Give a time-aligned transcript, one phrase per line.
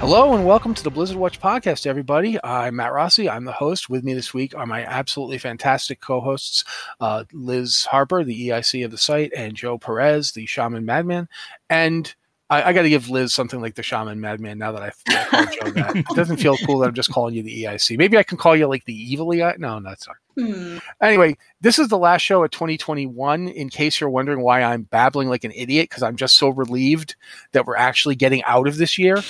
[0.00, 2.38] Hello and welcome to the Blizzard Watch podcast, everybody.
[2.44, 3.28] I'm Matt Rossi.
[3.28, 3.90] I'm the host.
[3.90, 6.62] With me this week are my absolutely fantastic co-hosts,
[7.00, 11.28] uh, Liz Harper, the EIC of the site, and Joe Perez, the Shaman Madman.
[11.68, 12.14] And
[12.50, 15.24] I, I got to give Liz something like the Shaman Madman now that I, I
[15.24, 15.96] called Joe that.
[15.96, 17.98] It doesn't feel cool that I'm just calling you the EIC.
[17.98, 19.54] Maybe I can call you like the evil EI.
[19.58, 20.16] No, no, that's not.
[20.38, 20.78] Hmm.
[21.02, 23.48] Anyway, this is the last show of 2021.
[23.48, 27.16] In case you're wondering why I'm babbling like an idiot, because I'm just so relieved
[27.52, 29.22] that we're actually getting out of this year.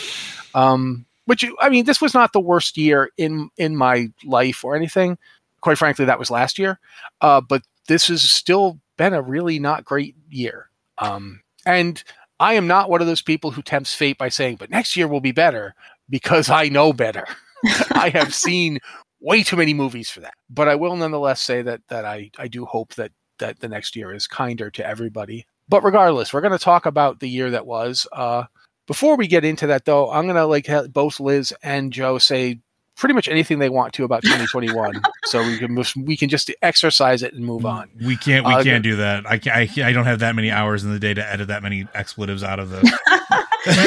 [0.54, 4.76] Um, which I mean, this was not the worst year in in my life or
[4.76, 5.18] anything.
[5.60, 6.78] Quite frankly, that was last year.
[7.20, 10.70] Uh, but this has still been a really not great year.
[10.98, 12.02] Um, and
[12.40, 15.08] I am not one of those people who tempts fate by saying, "But next year
[15.08, 15.74] will be better,"
[16.08, 17.26] because I know better.
[17.92, 18.78] I have seen
[19.20, 20.34] way too many movies for that.
[20.48, 23.96] But I will nonetheless say that that I I do hope that that the next
[23.96, 25.46] year is kinder to everybody.
[25.68, 28.06] But regardless, we're going to talk about the year that was.
[28.12, 28.44] Uh,
[28.86, 32.60] before we get into that, though, I'm going to like both Liz and Joe say
[32.98, 36.50] pretty much anything they want to about 2021, so we can move, we can just
[36.60, 37.88] exercise it and move on.
[38.04, 38.44] We can't.
[38.46, 39.24] We Uh, can't do that.
[39.26, 41.48] I, can't, I can't- I don't have that many hours in the day to edit
[41.48, 42.98] that many expletives out of the.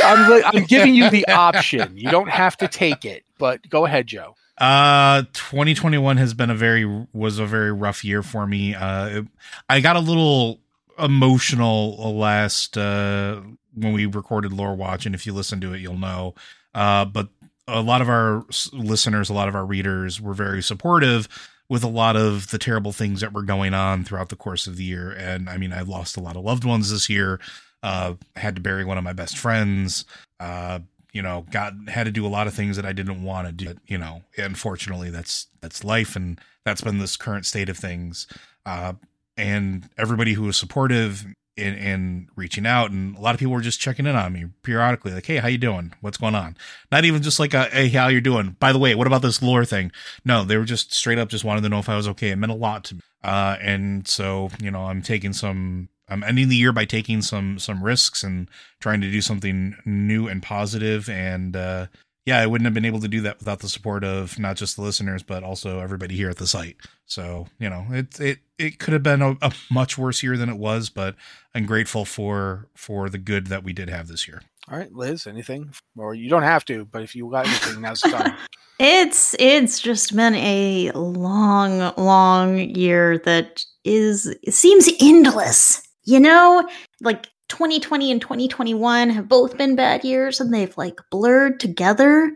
[0.03, 1.95] I'm, I'm giving you the option.
[1.97, 4.35] You don't have to take it, but go ahead, Joe.
[4.57, 8.75] Uh, 2021 has been a very was a very rough year for me.
[8.75, 9.27] Uh, it-
[9.69, 10.59] I got a little
[10.99, 13.41] emotional last uh
[13.73, 16.35] when we recorded Lore Watch, and if you listen to it, you'll know.
[16.75, 17.29] Uh, but
[17.71, 21.27] a lot of our listeners, a lot of our readers were very supportive
[21.69, 24.75] with a lot of the terrible things that were going on throughout the course of
[24.75, 25.11] the year.
[25.11, 27.39] And I mean, I lost a lot of loved ones this year.
[27.81, 30.05] Uh, had to bury one of my best friends.
[30.39, 30.79] Uh,
[31.13, 33.53] you know, got had to do a lot of things that I didn't want to
[33.53, 33.65] do.
[33.65, 38.27] But, you know, unfortunately, that's that's life, and that's been this current state of things.
[38.65, 38.93] Uh,
[39.37, 41.25] and everybody who was supportive
[41.61, 44.45] in, in reaching out, and a lot of people were just checking in on me
[44.63, 45.93] periodically, like, "Hey, how you doing?
[46.01, 46.57] What's going on?"
[46.91, 49.41] Not even just like, a, "Hey, how you doing?" By the way, what about this
[49.41, 49.91] lore thing?
[50.25, 52.31] No, they were just straight up just wanted to know if I was okay.
[52.31, 53.01] It meant a lot to me.
[53.23, 55.89] Uh, and so, you know, I'm taking some.
[56.09, 58.49] I'm ending the year by taking some some risks and
[58.81, 61.85] trying to do something new and positive and uh
[62.25, 64.75] yeah i wouldn't have been able to do that without the support of not just
[64.75, 68.79] the listeners but also everybody here at the site so you know it it it
[68.79, 71.15] could have been a, a much worse year than it was but
[71.55, 75.25] i'm grateful for for the good that we did have this year All right, Liz,
[75.27, 75.73] anything?
[75.97, 78.37] Or you don't have to, but if you got anything, now's the time.
[78.83, 85.87] It's it's just been a long, long year that is it seems endless.
[86.03, 86.67] You know,
[86.99, 92.31] like 2020 and 2021 have both been bad years and they've like blurred together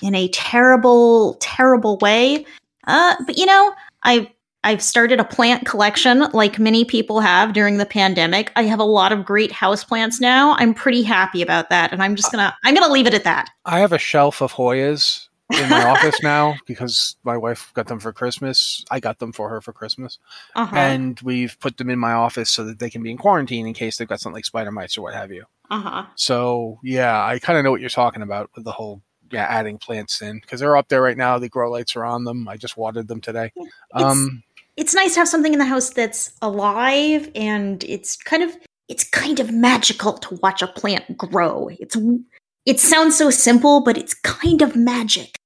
[0.00, 2.46] in a terrible, terrible way.
[2.86, 3.74] Uh, but you know,
[4.04, 4.28] I've
[4.62, 8.52] I've started a plant collection like many people have during the pandemic.
[8.54, 10.54] I have a lot of great house plants now.
[10.58, 11.92] I'm pretty happy about that.
[11.92, 13.50] And I'm just gonna I'm gonna leave it at that.
[13.64, 18.00] I have a shelf of Hoyas in my office now because my wife got them
[18.00, 18.84] for Christmas.
[18.90, 20.18] I got them for her for Christmas.
[20.54, 20.76] Uh-huh.
[20.76, 23.74] And we've put them in my office so that they can be in quarantine in
[23.74, 25.44] case they've got something like spider mites or what have you.
[25.70, 26.06] uh-huh.
[26.16, 29.02] So, yeah, I kind of know what you're talking about with the whole
[29.32, 31.38] yeah, adding plants in because they're up there right now.
[31.38, 32.48] The grow lights are on them.
[32.48, 33.52] I just watered them today.
[33.94, 34.42] Um,
[34.76, 38.56] it's nice to have something in the house that's alive and it's kind of
[38.88, 41.70] it's kind of magical to watch a plant grow.
[41.78, 41.96] It's
[42.66, 45.36] it sounds so simple, but it's kind of magic.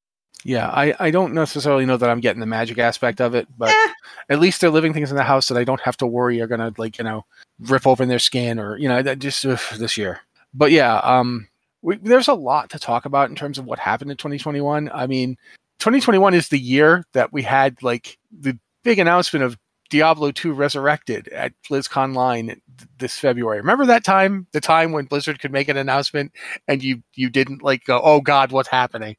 [0.45, 3.71] Yeah, I, I don't necessarily know that I'm getting the magic aspect of it, but
[3.71, 3.89] Eh.
[4.29, 6.47] at least they're living things in the house that I don't have to worry are
[6.47, 7.25] gonna like you know
[7.61, 9.43] rip open their skin or you know that just
[9.79, 10.21] this year.
[10.53, 11.49] But yeah, um,
[11.83, 14.91] we, there's a lot to talk about in terms of what happened in 2021.
[14.93, 15.37] I mean,
[15.79, 19.59] 2021 is the year that we had like the big announcement of
[19.91, 22.59] Diablo 2 Resurrected at BlizzConline
[22.99, 23.59] this February.
[23.59, 24.47] Remember that time?
[24.53, 26.33] The time when Blizzard could make an announcement
[26.69, 29.17] and you you didn't like go, "Oh God, what's happening?"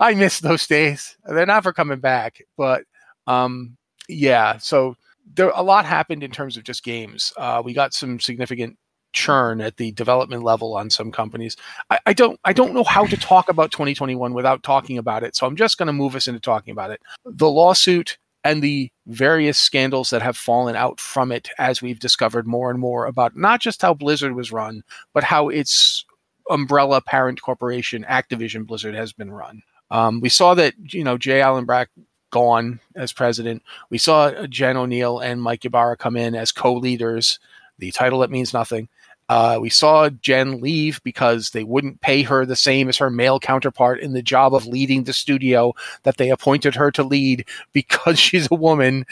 [0.00, 1.16] I miss those days.
[1.24, 2.42] They're never coming back.
[2.56, 2.84] But
[3.26, 3.76] um,
[4.08, 4.96] yeah, so
[5.34, 7.32] there a lot happened in terms of just games.
[7.36, 8.76] Uh, we got some significant
[9.12, 11.56] churn at the development level on some companies.
[11.90, 15.36] I, I don't I don't know how to talk about 2021 without talking about it.
[15.36, 17.00] So I'm just going to move us into talking about it.
[17.24, 22.46] The lawsuit and the various scandals that have fallen out from it as we've discovered
[22.46, 24.82] more and more about not just how Blizzard was run,
[25.14, 26.04] but how its
[26.52, 29.62] umbrella parent corporation Activision Blizzard has been run.
[29.90, 31.40] Um, we saw that you know J.
[31.40, 31.88] Allen Brack
[32.30, 33.62] gone as president.
[33.90, 37.38] We saw Jen Oneal and Mike Ybarra come in as co-leaders.
[37.78, 38.88] The title that means nothing.
[39.28, 43.38] Uh, we saw Jen leave because they wouldn't pay her the same as her male
[43.38, 48.18] counterpart in the job of leading the studio that they appointed her to lead because
[48.18, 49.06] she's a woman.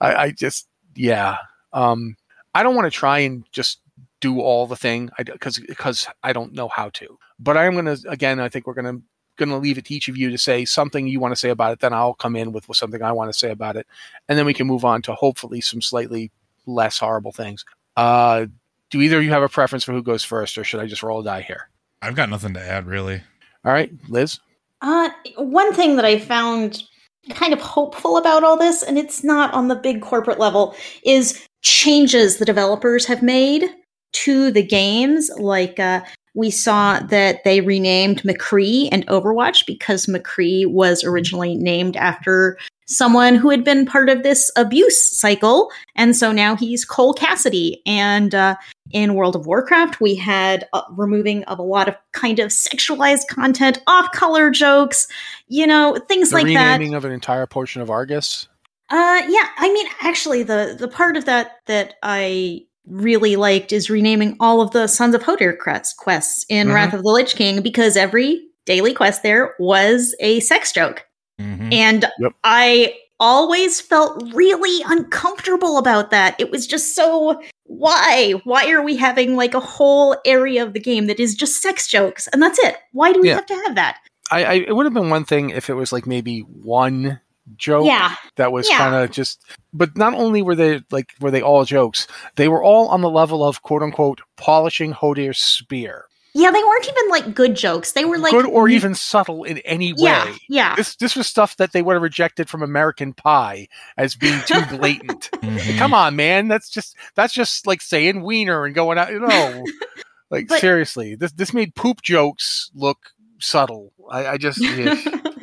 [0.00, 1.38] I, I just, yeah.
[1.72, 2.16] Um,
[2.54, 3.80] I don't want to try and just
[4.26, 7.18] do all the thing because because I don't know how to.
[7.38, 8.40] But I am going to again.
[8.40, 9.02] I think we're going to
[9.36, 11.50] going to leave it to each of you to say something you want to say
[11.50, 11.80] about it.
[11.80, 13.86] Then I'll come in with, with something I want to say about it,
[14.28, 16.30] and then we can move on to hopefully some slightly
[16.66, 17.64] less horrible things.
[17.96, 18.46] Uh,
[18.90, 21.02] do either of you have a preference for who goes first, or should I just
[21.02, 21.68] roll a die here?
[22.02, 23.22] I've got nothing to add really.
[23.64, 24.40] All right, Liz.
[24.80, 26.82] Uh, one thing that I found
[27.30, 30.74] kind of hopeful about all this, and it's not on the big corporate level,
[31.04, 33.68] is changes the developers have made
[34.12, 35.30] to the games.
[35.38, 36.02] Like, uh,
[36.34, 43.34] we saw that they renamed McCree and Overwatch because McCree was originally named after someone
[43.34, 45.72] who had been part of this abuse cycle.
[45.96, 47.80] And so now he's Cole Cassidy.
[47.86, 48.56] And uh,
[48.92, 53.26] in World of Warcraft, we had uh, removing of a lot of kind of sexualized
[53.28, 55.08] content, off color jokes,
[55.48, 56.74] you know, things The like that.
[56.74, 58.46] renaming of an entire portion of Argus.
[58.88, 63.90] Uh, yeah, I mean, actually, the the part of that that I really liked is
[63.90, 66.74] renaming all of the Sons of Hodir quests, quests in Mhm.
[66.74, 71.04] Wrath of the Lich King because every daily quest there was a sex joke,
[71.40, 71.72] Mhm.
[71.72, 72.32] and Yep.
[72.44, 76.34] I always felt really uncomfortable about that.
[76.38, 80.80] It was just so why why are we having like a whole area of the
[80.80, 82.76] game that is just sex jokes and that's it?
[82.92, 83.36] Why do we Yeah.
[83.36, 83.96] have to have that?
[84.30, 87.20] I, I it would have been one thing if it was like maybe one
[87.56, 88.78] joke Yeah, that was Yeah.
[88.78, 92.06] kind of just but not only were they like were they all jokes
[92.36, 96.06] they were all on the level of quote unquote polishing Hodir's spear
[96.38, 97.92] yeah, they weren't even like good jokes.
[97.92, 100.76] They were like good or even subtle in any way yeah, yeah.
[100.76, 104.60] this this was stuff that they would have rejected from American Pie as being too
[104.76, 105.78] blatant Mhm.
[105.78, 109.64] come on man that's just that's just like saying wiener and going out you know
[110.30, 114.94] like But- seriously this this made poop jokes look subtle I, I just yeah.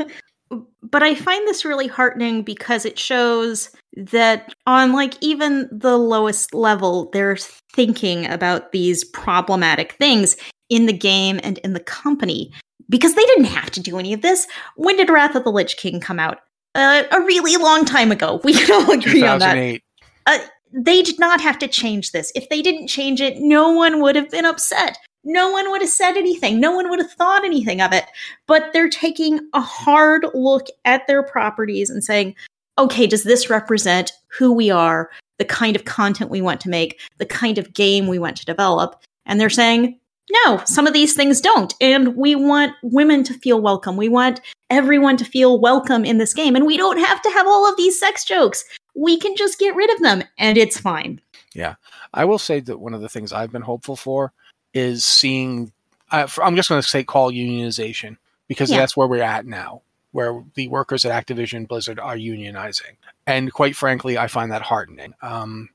[0.94, 6.54] but I find this really heartening because it shows that on like even the lowest
[6.54, 10.38] level, they're thinking about these problematic things
[10.70, 12.52] in the game and in the company
[12.90, 14.46] because they didn't have to do any of this.
[14.76, 16.42] When did Wrath of the Lich King come out?
[16.76, 18.40] Uh, a really long time ago.
[18.44, 19.80] We can all agree on that.
[20.28, 20.38] Uh,
[20.72, 22.32] they did not have to change this.
[22.36, 25.00] If they didn't change it, no one would have been upset.
[25.24, 26.60] No one would have said anything.
[26.60, 28.06] No one would have thought anything of it.
[28.48, 32.36] But they're taking a hard look at their properties and saying,
[32.78, 37.00] okay, does this represent who we are, the kind of content we want to make,
[37.18, 39.02] the kind of game we want to develop?
[39.26, 40.00] And they're saying,
[40.46, 41.74] no, some of these things don't.
[41.80, 43.98] And we want women to feel welcome.
[43.98, 46.56] We want everyone to feel welcome in this game.
[46.56, 48.64] And we don't have to have all of these sex jokes
[48.96, 51.22] we can just get rid of them and it's fine.
[51.54, 51.76] Yeah.
[52.14, 54.34] I will say that one of the things I've been hopeful for
[54.74, 55.72] is seeing.
[56.12, 58.78] I, I'm just going to say call unionization because Yeah.
[58.78, 63.76] that's where we're at now, where the workers at Activision Blizzard are unionizing, and quite
[63.76, 65.14] frankly, I find that heartening.
[65.22, 65.70] Um,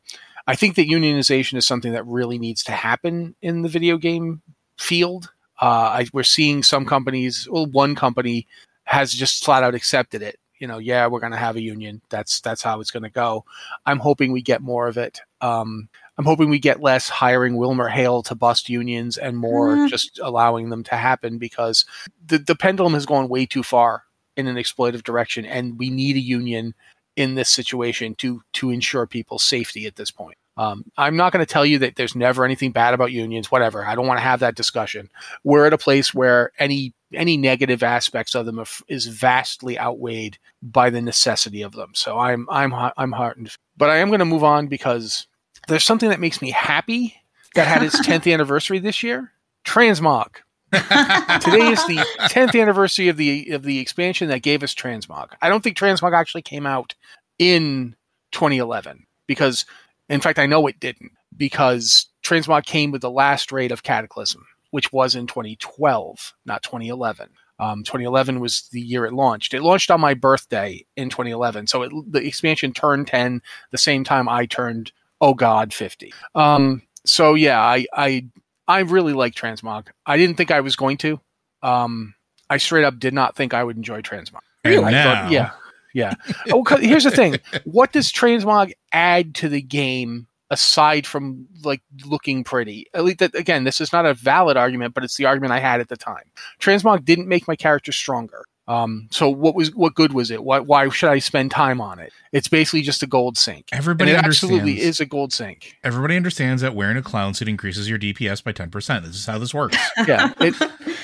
[0.47, 4.41] I think that unionization is something that really needs to happen in the video game
[4.79, 5.31] field.
[5.61, 5.67] Uh,
[6.01, 7.49] I, we're seeing some companies.
[7.51, 8.47] Well, one company
[8.85, 10.39] has just flat out accepted it.
[10.59, 12.01] You know, yeah, we're going to have a union.
[12.09, 13.45] That's that's how it's going to go.
[13.87, 15.21] I'm hoping we get more of it.
[15.41, 15.89] Um,
[16.19, 19.89] I'm hoping we get less hiring WilmerHale to bust unions and more Mm.
[19.89, 21.85] just allowing them to happen because
[22.27, 24.03] the, the pendulum has gone way too far
[24.37, 26.75] in an exploitive direction, and we need a union
[27.17, 30.37] in this situation to to ensure people's safety at this point.
[30.57, 33.85] Um, I'm not going to tell you that there's never anything bad about unions, whatever.
[33.87, 35.09] I don't want to have that discussion.
[35.45, 40.91] We're at a place where any any negative aspects of them is vastly outweighed by
[40.91, 41.93] the necessity of them.
[41.95, 45.27] So I'm I'm I'm heartened, but I am going to move on because
[45.69, 47.15] there's something that makes me happy
[47.55, 49.33] that had its 10th anniversary this year.
[49.65, 50.29] Transmog.
[50.73, 55.29] Today is the 10th anniversary of the of the expansion that gave us Transmog.
[55.41, 56.95] I don't think Transmog actually came out
[57.39, 57.97] in
[58.33, 59.65] 2011 because
[60.11, 64.45] in fact I know it didn't because Transmog came with the last raid of Cataclysm,
[64.71, 67.31] which was in 2012, not 2011.
[67.61, 69.55] Um, 2011 was the year it launched.
[69.55, 74.05] It launched on my birthday in 2011, so it, the expansion turned 10 the same
[74.05, 76.13] time I turned oh god 50.
[76.35, 78.27] Um, so yeah, I I
[78.67, 79.89] I really like Transmog.
[80.07, 81.21] I didn't think I was going to.
[81.63, 82.15] Um,
[82.51, 84.41] I straight up did not think I would enjoy Transmog.
[84.87, 85.51] I now, thought- yeah,
[85.95, 86.15] yeah.
[86.53, 92.45] oh, here's the thing: what does Transmog add to the game aside from like looking
[92.45, 92.87] pretty?
[92.95, 95.61] At least, that, again, this is not a valid argument, but it's the argument I
[95.61, 96.25] had at the time.
[96.61, 98.45] Transmog didn't make my character stronger.
[98.69, 100.45] Um, so what was what good was it?
[100.45, 102.13] Why, why should I spend time on it?
[102.33, 103.69] It's basically just a gold sink.
[103.73, 105.79] Everybody absolutely is a gold sink.
[105.83, 109.03] Everybody understands that wearing a clown suit increases your DPS by 10%.
[109.03, 109.79] This is how this works.
[110.07, 110.35] yeah.
[110.39, 110.55] It,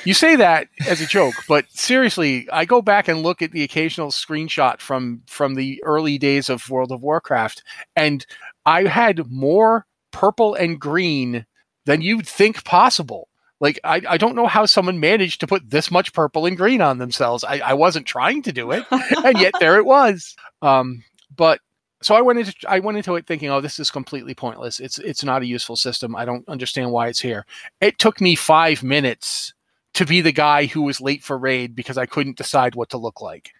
[0.04, 3.62] you say that as a joke, but seriously, I go back and look at the
[3.62, 7.62] occasional screenshot from from the early days of World of Warcraft,
[7.97, 8.26] and
[8.66, 11.47] I had more purple and green
[11.87, 13.28] than you'd think possible.
[13.64, 16.83] Like I, I don't know how someone managed to put this much purple and green
[16.83, 17.44] on themselves.
[17.44, 18.85] I, I wasn't trying to do it,
[19.25, 20.37] and yet there it was.
[20.61, 21.02] Um,
[21.35, 21.61] but
[22.02, 24.80] so I went into I went into it thinking, oh, this is completely pointless.
[24.80, 26.14] It's it's not a useful system.
[26.14, 27.47] I don't understand why it's here.
[27.80, 29.54] It took me five minutes
[29.94, 32.99] to be the guy who was late for raid because I couldn't decide what to
[32.99, 33.52] look like.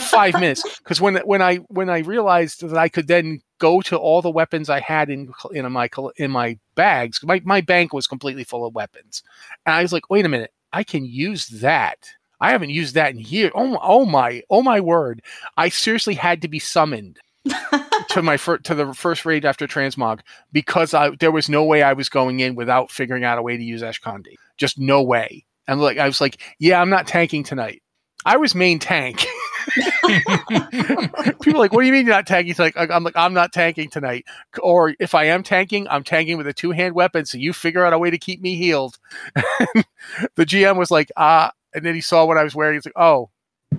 [0.00, 3.96] Five minutes because when when I when I realized that I could then go to
[3.96, 8.06] all the weapons I had in in my in my bags, my my bank was
[8.06, 9.22] completely full of weapons,
[9.64, 12.10] and I was like, wait a minute, I can use that.
[12.40, 13.52] I haven't used that in years.
[13.54, 15.22] Oh my, oh my, oh my word!
[15.56, 17.18] I seriously had to be summoned
[18.10, 20.20] to my fir- to the first raid after transmog
[20.52, 23.56] because I there was no way I was going in without figuring out a way
[23.56, 24.34] to use Ashkandi.
[24.56, 25.44] Just no way.
[25.66, 27.82] And like I was like, yeah, I'm not tanking tonight.
[28.24, 29.26] I was main tank.
[31.40, 32.54] People are like, what do you mean you're not tanking?
[32.58, 34.24] Like I'm like, I'm not tanking tonight.
[34.62, 37.26] Or if I am tanking, I'm tanking with a two hand weapon.
[37.26, 38.98] So you figure out a way to keep me healed.
[39.34, 42.74] the GM was like, ah, and then he saw what I was wearing.
[42.74, 43.30] He's like, oh,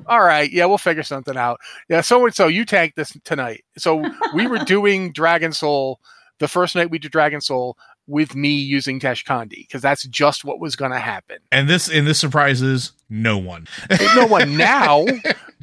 [0.05, 1.59] all right, yeah, we'll figure something out.
[1.89, 3.63] Yeah, so and so you tank this tonight.
[3.77, 4.03] So
[4.33, 5.99] we were doing Dragon Soul
[6.39, 7.77] the first night we did Dragon Soul
[8.07, 11.37] with me using Ashkandi because that's just what was going to happen.
[11.51, 13.67] and this and this surprises no one.
[14.15, 15.05] no one now,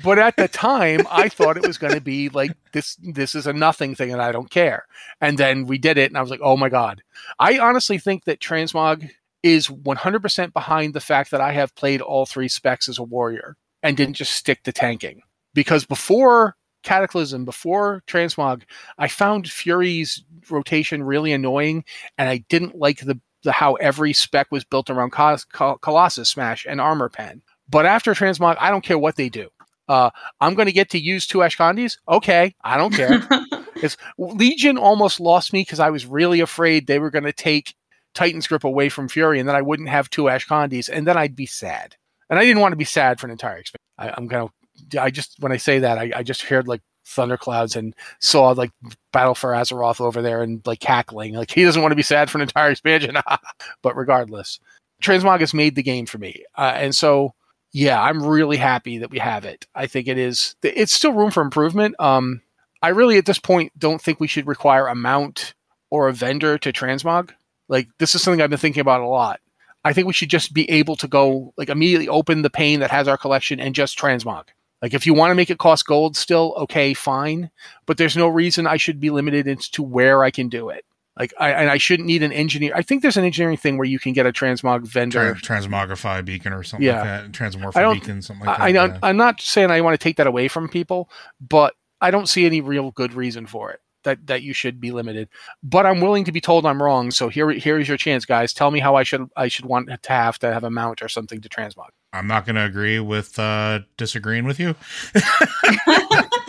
[0.02, 2.96] but at the time, I thought it was going to be like this.
[3.02, 4.86] This is a nothing thing, and I don't care.
[5.20, 7.02] And then we did it, and I was like, oh my god.
[7.38, 9.08] I honestly think that Transmog
[9.42, 13.56] is 100% behind the fact that I have played all three specs as a warrior
[13.82, 15.20] and didn't just stick to tanking.
[15.52, 18.62] Because before Cataclysm, before Transmog,
[18.98, 21.84] I found Fury's rotation really annoying,
[22.18, 26.28] and I didn't like the, the how every spec was built around Col- Col- Colossus
[26.30, 27.42] Smash and Armor Pen.
[27.68, 29.48] But after Transmog, I don't care what they do.
[29.88, 30.10] Uh,
[30.40, 31.98] I'm going to get to use two Ashkandis.
[32.08, 33.26] Okay, I don't care.
[33.76, 37.74] It's, Legion almost lost me because I was really afraid they were going to take
[38.14, 41.36] Titan's Grip away from Fury, and then I wouldn't have two Ashkandis, and then I'd
[41.36, 41.96] be sad.
[42.30, 43.84] And I didn't want to be sad for an entire expansion.
[43.98, 44.48] I, I'm gonna.
[44.96, 48.70] I just when I say that, I, I just heard like thunderclouds and saw like
[49.12, 51.34] Battle for Azeroth over there and like cackling.
[51.34, 53.16] Like he doesn't want to be sad for an entire expansion.
[53.82, 54.60] but regardless,
[55.02, 57.34] Transmog has made the game for me, uh, and so
[57.72, 59.66] yeah, I'm really happy that we have it.
[59.74, 60.54] I think it is.
[60.62, 61.96] It's still room for improvement.
[61.98, 62.40] Um,
[62.80, 65.54] I really at this point don't think we should require a mount
[65.90, 67.30] or a vendor to transmog.
[67.68, 69.40] Like this is something I've been thinking about a lot.
[69.84, 72.90] I think we should just be able to go like immediately open the pane that
[72.90, 74.44] has our collection and just transmog.
[74.84, 77.50] Like if you want to make it cost gold still, okay, fine.
[77.86, 80.84] But there's no reason I should be limited as to where I can do it.
[81.18, 82.72] Like I and I shouldn't need an engineer.
[82.76, 85.36] I think there's an engineering thing where you can get a transmog vendor.
[85.36, 86.96] Trans- transmogrify beacon or something Yeah.
[86.96, 87.32] like that.
[87.32, 88.78] Transmorph beacon, something like I, I that.
[88.78, 88.98] don't, yeah.
[89.04, 91.08] I'm not saying I want to take that away from people,
[91.40, 91.72] but
[92.02, 95.28] I don't see any real good reason for it that that you should be limited.
[95.62, 97.10] But I'm willing to be told I'm wrong.
[97.10, 98.52] So here here is your chance, guys.
[98.52, 101.08] Tell me how I should I should want to have to have a mount or
[101.08, 101.88] something to transmog.
[102.12, 104.74] I'm not going to agree with uh, disagreeing with you.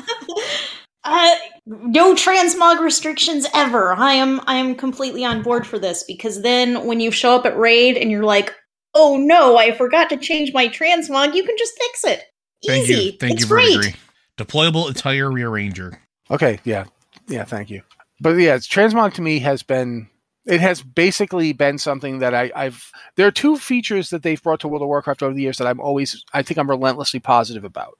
[1.05, 1.35] Uh,
[1.67, 3.93] no transmog restrictions ever.
[3.93, 7.45] I am I am completely on board for this because then when you show up
[7.45, 8.55] at raid and you're like,
[8.95, 12.23] "Oh no, I forgot to change my transmog," you can just fix it.
[12.65, 13.01] Thank Easy.
[13.01, 13.11] you.
[13.19, 13.75] Thank it's you, great.
[13.75, 13.95] Verdigris.
[14.37, 15.99] Deployable attire rearranger.
[16.31, 16.85] Okay, yeah,
[17.27, 17.81] yeah, thank you.
[18.19, 20.09] But yeah, it's- transmog to me has been
[20.45, 22.91] it has basically been something that I, I've.
[23.15, 25.67] There are two features that they've brought to World of Warcraft over the years that
[25.67, 27.97] I'm always I think I'm relentlessly positive about.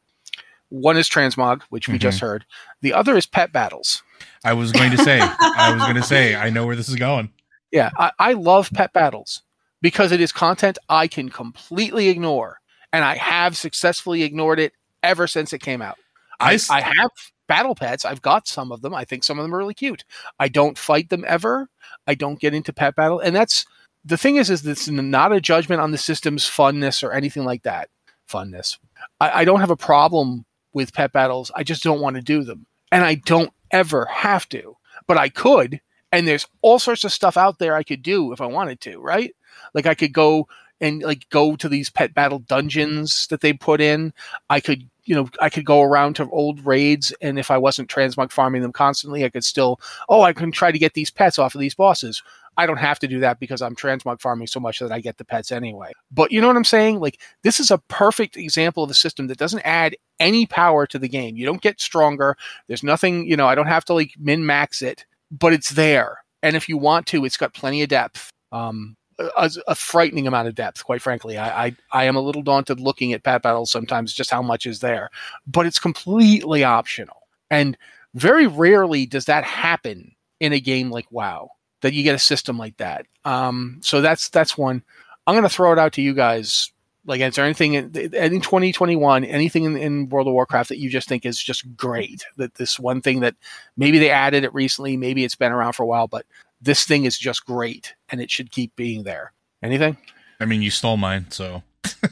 [0.70, 2.26] One is transmog, which we just mm-hmm.
[2.26, 2.46] heard.
[2.82, 4.04] The other is pet battles.
[4.44, 5.20] I was going to say.
[5.22, 6.36] I was going to say.
[6.36, 7.32] I know where this is going.
[7.72, 9.42] Yeah, I, I love pet battles
[9.82, 12.60] because it is content I can completely ignore,
[12.92, 15.98] and I have successfully ignored it ever since it came out.
[16.40, 17.12] I I have
[17.48, 18.06] battle pets.
[18.06, 18.94] I've got some of them.
[18.94, 20.04] I think some of them are really cute.
[20.40, 21.70] I don't fight them ever.
[22.08, 23.66] I don't get into pet battle, and that's
[24.04, 27.64] the thing is, is this not a judgment on the system's funness or anything like
[27.64, 27.90] that.
[28.30, 28.78] Funness.
[29.20, 31.52] I, I don't have a problem with pet battles.
[31.56, 34.78] I just don't want to do them, and I don't ever have to.
[35.08, 38.42] But I could, and there's all sorts of stuff out there I could do if
[38.42, 39.00] I wanted to.
[39.00, 39.36] Right?
[39.74, 40.48] Like I could go
[40.82, 44.14] and like go to these pet battle dungeons that they put in.
[44.50, 47.90] I could, you know, I could go around to old raids, and if I wasn't
[47.90, 51.40] transmog farming them constantly, I could still, oh, I can try to get these pets
[51.40, 52.24] off of these bosses.
[52.58, 55.18] I don't have to do that because I'm transmog farming so much that I get
[55.18, 55.92] the pets anyway.
[56.12, 57.00] But you know what I'm saying?
[57.00, 60.98] Like this is a perfect example of a system that doesn't add any power to
[61.00, 61.36] the game.
[61.36, 62.38] You don't get stronger.
[62.68, 66.20] There's nothing, you know, I don't have to like min max it, but it's there.
[66.42, 68.30] And if you want to, it's got plenty of depth.
[68.52, 71.38] Um, a, a frightening amount of depth, quite frankly.
[71.38, 74.66] I, I I am a little daunted looking at Pet Battles sometimes, just how much
[74.66, 75.10] is there.
[75.48, 77.78] But it's completely optional, and
[78.14, 81.50] very rarely does that happen in a game like WoW
[81.82, 83.06] that you get a system like that.
[83.26, 84.84] Um, so that's that's one.
[85.28, 86.72] I'm going to throw it out to you guys.
[87.08, 90.90] Like, is there anything in, in 2021, anything in, in World of Warcraft that you
[90.90, 92.26] just think is just great?
[92.38, 93.36] That this one thing that
[93.78, 96.26] maybe they added it recently, maybe it's been around for a while, but
[96.66, 99.32] this thing is just great and it should keep being there.
[99.64, 99.98] Anything?
[100.40, 101.64] I mean, you stole mine, so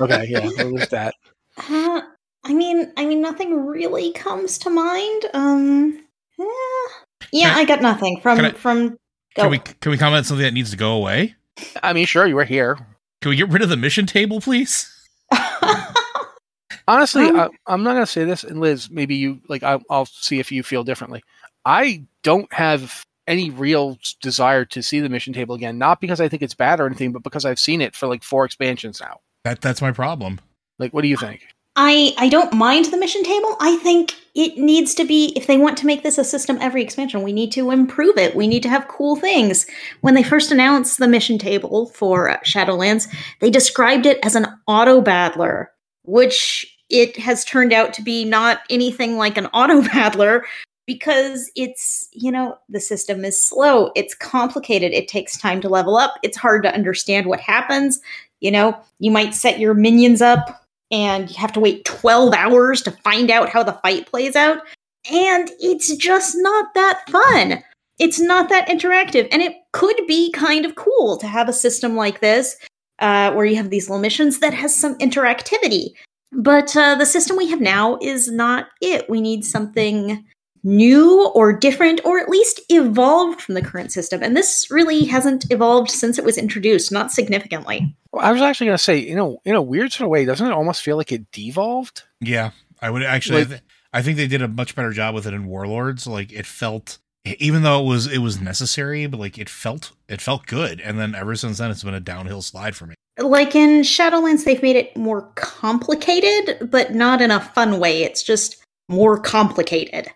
[0.00, 1.14] Okay, yeah, we'll lose that.
[1.56, 2.00] Uh,
[2.44, 5.24] I mean, I mean, nothing really comes to mind.
[5.34, 6.04] Um,
[6.38, 6.44] yeah,
[7.32, 8.88] yeah, I- I got nothing from can I- from.
[9.34, 9.42] Go.
[9.42, 11.34] can we can we comment something that needs to go away?
[11.82, 12.76] I mean, sure, you were here.
[13.20, 14.88] Can we get rid of the mission table, please?
[16.86, 19.62] Honestly, Um, I, I'm not going to say this, and Liz, maybe you like.
[19.62, 21.22] I, I'll see if you feel differently.
[21.64, 25.78] I don't have any real desire to see the mission table again.
[25.78, 28.24] Not because I think it's bad or anything, but because I've seen it for like
[28.24, 29.20] four expansions now.
[29.44, 30.40] That that's my problem.
[30.78, 31.46] Like, what do you think?
[31.76, 33.56] I I don't mind the mission table.
[33.60, 36.82] I think it needs to be if they want to make this a system every
[36.82, 38.34] expansion, we need to improve it.
[38.34, 39.66] We need to have cool things.
[40.00, 43.08] When they first announced the mission table for uh, Shadowlands,
[43.40, 45.70] they described it as an auto battler,
[46.02, 50.44] which it has turned out to be not anything like an auto battler
[50.88, 55.98] because it's, you know, the system is slow, it's complicated, it takes time to level
[55.98, 58.00] up, it's hard to understand what happens.
[58.40, 62.80] You know, you might set your minions up and you have to wait 12 hours
[62.82, 64.62] to find out how the fight plays out.
[65.12, 67.62] And it's just not that fun.
[67.98, 69.28] It's not that interactive.
[69.30, 72.56] And it could be kind of cool to have a system like this
[73.00, 75.90] uh, where you have these little missions that has some interactivity.
[76.32, 79.10] But uh, the system we have now is not it.
[79.10, 80.24] We need something
[80.62, 84.22] new or different or at least evolved from the current system.
[84.22, 87.96] And this really hasn't evolved since it was introduced, not significantly.
[88.12, 90.24] Well, I was actually going to say, you know, in a weird sort of way,
[90.24, 92.02] doesn't it almost feel like it devolved?
[92.20, 93.38] Yeah, I would actually.
[93.40, 96.06] Like- I, th- I think they did a much better job with it in Warlords.
[96.06, 100.20] Like it felt, even though it was it was necessary, but like it felt it
[100.20, 100.80] felt good.
[100.80, 102.94] And then ever since then, it's been a downhill slide for me.
[103.18, 108.02] like in Shadowlands, they've made it more complicated, but not in a fun way.
[108.02, 110.08] It's just more complicated.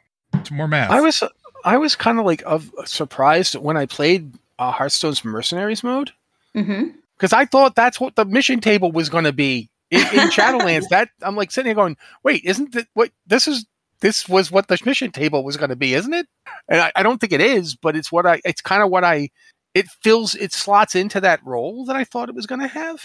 [0.43, 0.91] It's more math.
[0.91, 1.23] I was
[1.65, 6.13] I was kind of like of surprised when I played uh, Hearthstone's Mercenaries mode
[6.53, 10.89] because I thought that's what the mission table was going to be in, in Shadowlands.
[10.91, 13.67] that I'm like sitting here going, wait, isn't that what this is?
[14.01, 16.27] This was what the mission table was going to be, isn't it?
[16.69, 18.41] And I, I don't think it is, but it's what I.
[18.45, 19.31] It's kind of what I.
[19.75, 20.35] It fills.
[20.35, 23.01] It slots into that role that I thought it was going to have.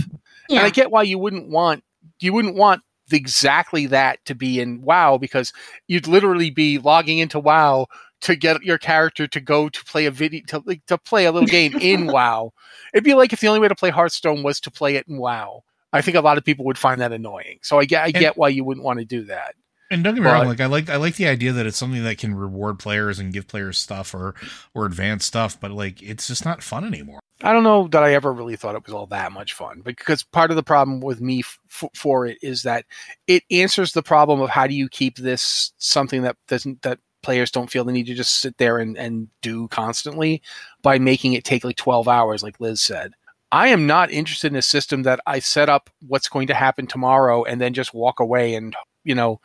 [0.50, 0.58] Yeah.
[0.58, 1.84] And I get why you wouldn't want
[2.19, 2.82] you wouldn't want
[3.13, 5.53] exactly that to be in WoW because
[5.87, 7.87] you'd literally be logging into WoW
[8.21, 11.31] to get your character to go to play a video to, like, to play a
[11.31, 12.51] little game in WoW.
[12.93, 15.17] It'd be like if the only way to play Hearthstone was to play it in
[15.17, 15.63] WoW.
[15.93, 17.59] I think a lot of people would find that annoying.
[17.61, 19.55] So I get I get why you wouldn't want to do that.
[19.89, 21.77] And don't get me But- wrong, like I like I like the idea that it's
[21.77, 24.35] something that can reward players and give players stuff or
[24.73, 27.19] or advanced stuff, but like it's just not fun anymore.
[27.43, 30.23] I don't know that I ever really thought it was all that much fun because
[30.23, 32.86] part of the problem with me f- for it is that
[33.28, 37.52] it answers the problem of how do you keep this something that doesn't that players
[37.52, 40.41] don't feel the need to just sit there and, and do constantly
[40.82, 43.12] by making it take like 12 hours, like Liz said.
[43.52, 46.88] I am not interested in a system that I set up what's going to happen
[46.88, 49.39] tomorrow and then just walk away and, you know,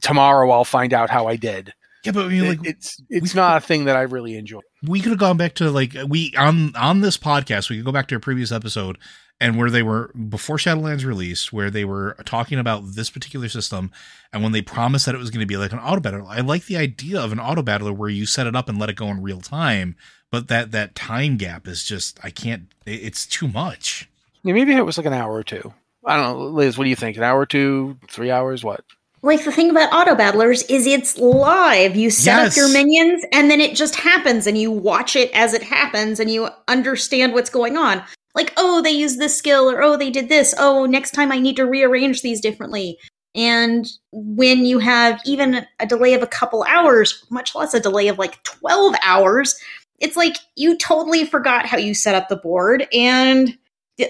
[0.00, 1.72] tomorrow I'll find out how I did.
[2.04, 4.60] Yeah, but I mean, It- like it's it's not a thing that I really enjoy.
[4.82, 7.70] We could have gone back to like we on on this podcast.
[7.70, 8.98] We could go back to a previous episode
[9.40, 13.90] and where they were before Shadowlands released, where they were talking about this particular system,
[14.32, 16.24] and when they promised that it was going to be like an auto battler.
[16.28, 18.90] I like the idea of an auto battler where you set it up and let
[18.90, 19.96] it go in real time,
[20.30, 22.72] but that that time gap is just I can't.
[22.86, 24.08] It's too much.
[24.42, 25.72] Yeah, maybe it was like an hour or two.
[26.04, 26.78] I don't know, Liz.
[26.78, 27.16] What do you think?
[27.16, 28.64] An hour or two, three hours?
[28.64, 28.84] What?
[29.22, 31.94] Like the thing about auto battlers is it's live.
[31.94, 32.52] You set Yes.
[32.52, 36.18] up your minions and then it just happens and you watch it as it happens
[36.20, 38.02] and you understand what's going on.
[38.34, 40.54] Like, oh, they used this skill or oh, they did this.
[40.56, 42.98] Oh, next time I need to rearrange these differently.
[43.34, 48.08] And when you have even a delay of a couple hours, much less a delay
[48.08, 49.54] of like 12 hours,
[49.98, 53.56] it's like you totally forgot how you set up the board and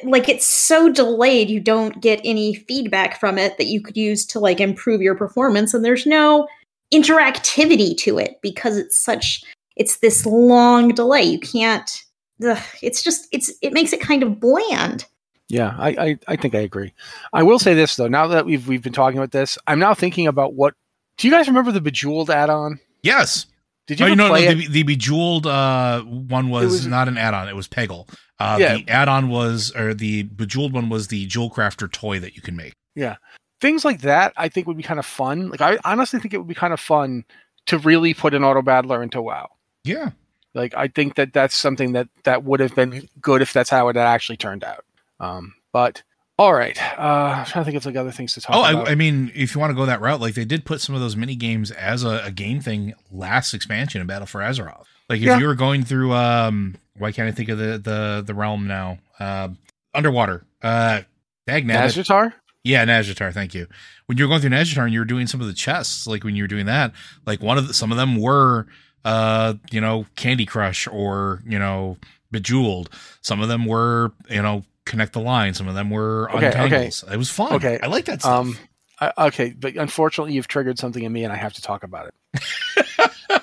[0.04, 4.24] like it's so delayed you don't get any feedback from it that you could use
[4.26, 6.46] to like improve your performance and there's no
[6.92, 9.42] interactivity to it because it's such
[9.76, 12.02] it's this long delay you can't
[12.46, 15.06] ugh, it's just it's it makes it kind of bland
[15.48, 16.92] Yeah, I, I, I think I agree.
[17.32, 18.06] I will say this though.
[18.08, 20.74] Now that we've we've been talking about this, I'm now thinking about what.
[21.16, 22.78] Do you guys remember the Bejeweled add-on?
[23.02, 23.46] Yes.
[23.88, 27.18] Did you Oh, ever no, no, the, the bejeweled uh, one was, was- not an
[27.18, 28.08] add-on; it was Peggle.
[28.40, 28.74] Uh, Yeah.
[28.78, 32.56] The add-on was, or the bejeweled one was the Jewel Crafter toy that you can
[32.56, 32.72] make.
[32.96, 33.16] Yeah,
[33.60, 35.48] things like that, I think would be kind of fun.
[35.50, 37.24] Like I honestly think it would be kind of fun
[37.66, 39.48] to really put an auto battler into WoW.
[39.84, 40.10] Yeah,
[40.54, 43.88] Like I think that that's something that that would have been good if that's how
[43.88, 44.84] it actually turned out.
[45.20, 46.02] Um, but
[46.38, 48.88] all right, uh, I'm trying to think of like other things to talk Oh, about.
[48.88, 50.94] I, I mean, if you want to go that route, like they did put some
[50.94, 54.86] of those mini games as a, a game thing last expansion in Battle for Azeroth.
[55.08, 55.38] Like if Yeah.
[55.38, 58.98] you were going through, um, why can't I think of the the the realm now?
[59.18, 59.48] Uh,
[59.94, 60.44] underwater.
[60.62, 61.02] Uh.
[61.48, 62.32] Nazjatar?
[62.62, 63.32] Yeah, Nazjatar.
[63.32, 63.66] Thank you.
[64.06, 66.22] When you were going through Nazjatar and you were doing some of the chests, like
[66.22, 66.92] when you were doing that,
[67.26, 68.66] like one of the, some of them were,
[69.04, 71.96] uh, you know, Candy Crush or you know,
[72.30, 72.90] Bejeweled.
[73.22, 75.54] Some of them were, you know, Connect the Line.
[75.54, 76.58] Some of them were Okay, okay.
[76.58, 77.12] Untangles.
[77.12, 77.54] It was fun.
[77.54, 77.78] Okay.
[77.82, 78.32] I like that stuff.
[78.32, 78.58] Um,
[79.00, 82.12] I, okay, but unfortunately, you've triggered something in me, and I have to talk about
[82.34, 83.42] it.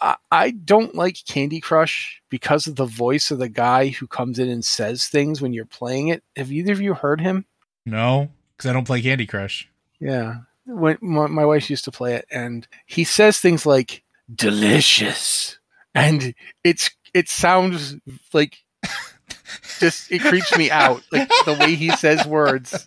[0.00, 4.38] I, I don't like Candy Crush because of the voice of the guy who comes
[4.38, 6.22] in and says things when you're playing it.
[6.36, 7.46] Have either of you heard him?
[7.86, 9.68] no, because I don't play Candy Crush.
[10.00, 15.58] Yeah, when my, my wife used to play it, and he says things like "delicious,"
[15.94, 17.96] and it's it sounds
[18.32, 18.58] like
[19.78, 22.86] just it creeps me out, like the way he says words.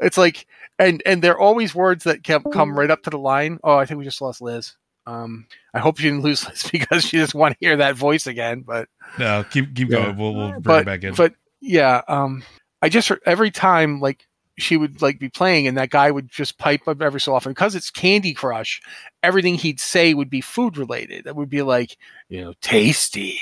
[0.00, 0.46] It's like,
[0.78, 3.60] and and they're always words that come come right up to the line.
[3.62, 4.74] Oh, I think we just lost Liz.
[5.06, 8.62] Um, I hope she didn't lose because she doesn't want to hear that voice again.
[8.62, 8.88] But
[9.18, 9.96] No, keep keep Yeah.
[10.06, 10.16] going.
[10.16, 11.14] We'll we'll bring but it back in.
[11.14, 12.42] but yeah, um,
[12.82, 16.58] I just every time like she would like be playing and that guy would just
[16.58, 18.80] pipe up every so often because it's Candy Crush.
[19.22, 21.24] Everything he'd say would be food related.
[21.24, 21.96] That would be like
[22.28, 23.38] you know tasty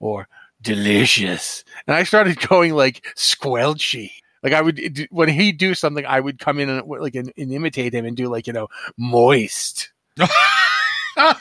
[0.00, 0.28] or
[0.60, 4.12] delicious, and I started going like squelchy.
[4.42, 7.52] Like I would when he'd do something, I would come in and like and, and
[7.52, 9.92] imitate him and do like you know moist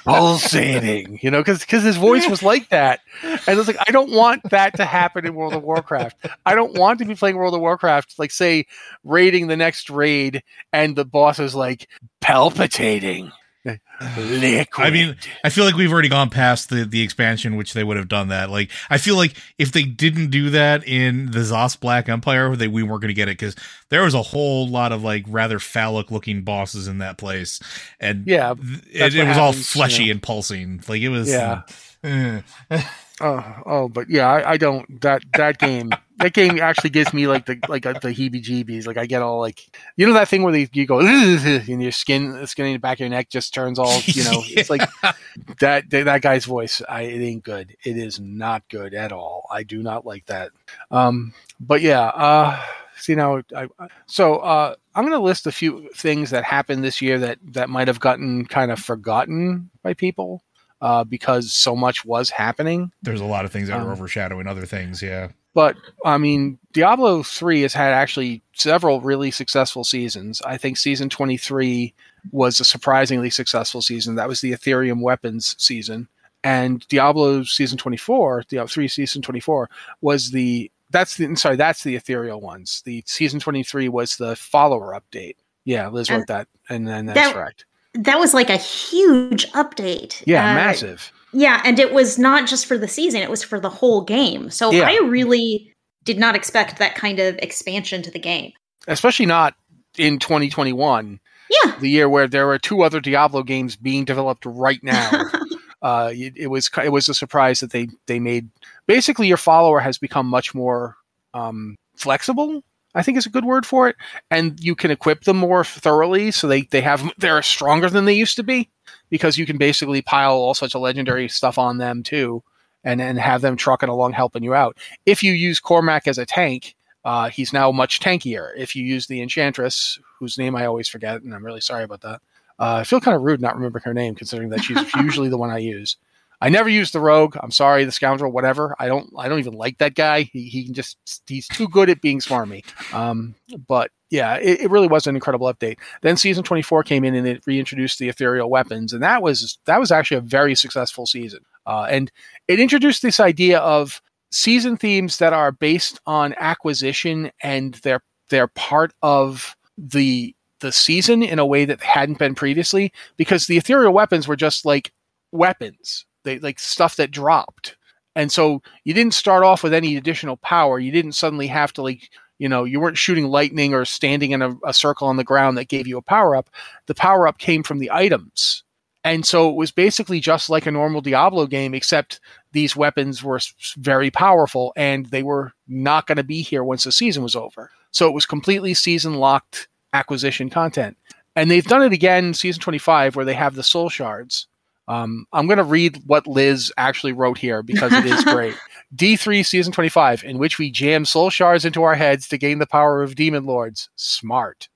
[0.04, 3.92] pulsating, you know, because because his voice was like that, and I was like I
[3.92, 6.26] don't want that to happen in World of Warcraft.
[6.46, 8.66] I don't want to be playing World of Warcraft, like say
[9.04, 11.88] raiding the next raid, and the boss is like
[12.20, 13.32] palpitating,
[13.66, 14.68] liquid.
[14.78, 17.98] I mean, I feel like we've already gone past the the expansion, which they would
[17.98, 18.50] have done that.
[18.50, 22.68] Like, I feel like if they didn't do that in the N'Zoth's Black Empire, they
[22.68, 23.56] we weren't going to get it because
[23.90, 27.60] there was a whole lot of like rather phallic looking bosses in that place,
[28.00, 28.54] and yeah,
[28.92, 30.12] it, it was all fleshy you know.
[30.14, 30.84] and pulsing.
[30.88, 31.62] Like it was, Yeah.
[32.04, 32.42] eh.
[33.22, 35.92] oh, oh, but yeah, I, I don't that that game.
[36.18, 38.86] That game actually gives me like the like uh, the heebie-jeebies.
[38.86, 39.60] Like I get all like
[39.98, 42.80] you know that thing where they, you go and your skin, the skin in the
[42.80, 44.44] back of your neck just turns all you know.
[44.46, 44.88] It's like
[45.60, 46.82] that that guy's voice.
[46.88, 47.76] I it ain't good.
[47.84, 49.48] It is not good at all.
[49.52, 50.52] I do not like that.
[50.92, 52.04] Um, but yeah.
[52.08, 52.62] Uh,
[52.98, 56.84] see now, I, I- so uh, I'm going to list a few things that happened
[56.84, 60.44] this year that that might have gotten kind of forgotten by people
[60.82, 62.92] uh, because so much was happening.
[63.04, 65.02] there's a lot of things that are Um, overshadowing other things.
[65.02, 70.42] Yeah, But I mean, Diablo 3 has had actually several really successful seasons.
[70.46, 71.94] I think season 23
[72.32, 74.16] was a surprisingly successful season.
[74.16, 76.08] That was the Ethereum weapons season.
[76.44, 79.70] And Diablo season 24, Diablo 3 season 24
[80.02, 82.82] was the that's the sorry, that's the ethereal ones.
[82.84, 85.36] The season 23 was the follower update.
[85.64, 87.66] Yeah, Liz wrote And that and then that's that- correct.
[87.94, 90.22] That was like a huge update.
[90.26, 91.12] Yeah, Uh, massive.
[91.34, 94.50] Yeah, and it was not just for the season, it was for the whole game.
[94.50, 94.84] So Yeah.
[94.90, 95.74] I really
[96.04, 98.52] did not expect that kind of expansion to the game.
[98.88, 99.54] Especially not
[99.98, 101.20] in 2021,
[101.64, 101.76] Yeah.
[101.80, 105.10] the year where there are two other Diablo games being developed right now.
[105.82, 108.50] uh, it, it was it was a surprise that they they made.
[108.88, 110.96] Basically, your follower has become much more
[111.34, 112.64] um, flexible.
[112.94, 113.96] I think is a good word for it,
[114.30, 118.14] and you can equip them more thoroughly, so they they have they're stronger than they
[118.14, 118.70] used to be
[119.10, 122.44] because you can basically pile all such of legendary stuff on them too,
[122.84, 124.78] and and have them trucking along helping you out.
[125.06, 126.76] If you use Kormac as a tank,
[127.06, 128.52] uh, he's now much tankier.
[128.58, 132.02] If you use the Enchantress, whose name I always forget, and I'm really sorry about
[132.02, 132.22] that.
[132.60, 135.38] Uh, I feel kind of rude not remembering her name, considering that she's usually the
[135.38, 135.98] one I use.
[136.42, 137.38] I never use the rogue.
[137.40, 138.76] I'm sorry, the scoundrel, whatever.
[138.80, 139.08] I don't.
[139.18, 140.24] I don't even like that guy.
[140.24, 140.98] He, he can just.
[141.28, 142.64] He's too good at being smarmy.
[142.94, 143.36] Um,
[143.68, 145.78] but yeah, it, it really was an incredible update.
[146.02, 149.80] Then season 24 came in and it reintroduced the ethereal weapons, and that was that
[149.80, 151.42] was actually a very successful season.
[151.68, 152.12] Uh, and
[152.48, 154.02] it introduced this idea of
[154.32, 161.22] season themes that are based on acquisition and they're they're part of the the season
[161.22, 164.92] in a way that hadn't been previously because the ethereal weapons were just like
[165.32, 167.76] weapons they like stuff that dropped.
[168.16, 170.80] And so you didn't start off with any additional power.
[170.80, 174.42] You didn't suddenly have to like you know you weren't shooting lightning or standing in
[174.42, 176.50] a, a circle on the ground that gave you a power up.
[176.88, 178.64] The power up came from the items.
[179.04, 182.20] And so it was basically just like a normal diablo game except
[182.52, 183.40] these weapons were
[183.78, 187.72] very powerful and they were not going to be here once the season was over.
[187.92, 190.98] So it was completely season locked acquisition content.
[191.36, 194.48] And they've done it again season 25 where they have the soul shards
[194.92, 198.56] um, i'm going to read what liz actually wrote here because it is great.
[198.96, 202.68] D3 season 25 in which we jam soul shards into our heads to gain the
[202.68, 203.90] power of demon lords.
[203.96, 204.68] Smart.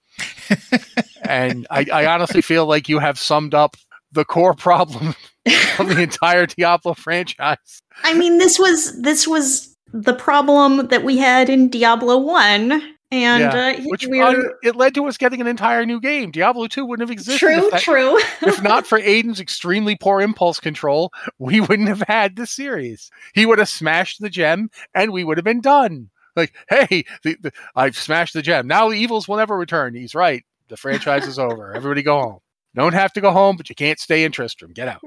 [1.23, 3.75] And I, I honestly feel like you have summed up
[4.11, 5.07] the core problem
[5.79, 7.81] of the entire diablo franchise.
[8.03, 13.41] I mean, this was this was the problem that we had in Diablo One, and
[13.43, 16.31] Yeah, uh, which un- it led to us getting an entire new game.
[16.31, 17.39] Diablo 2 wouldn't have existed.
[17.39, 18.17] true, if, that- true.
[18.41, 23.09] if not for Aidan's extremely poor impulse control, we wouldn't have had this series.
[23.33, 26.09] He would have smashed the gem and we would have been done.
[26.35, 28.67] Like, hey, the, the, I've smashed the gem.
[28.67, 29.95] Now the evils will never return.
[29.95, 30.43] He's right.
[30.67, 31.73] The franchise is over.
[31.73, 32.39] Everybody go home.
[32.75, 34.73] Don't have to go home, but you can't stay in Tristram.
[34.73, 35.01] Get out.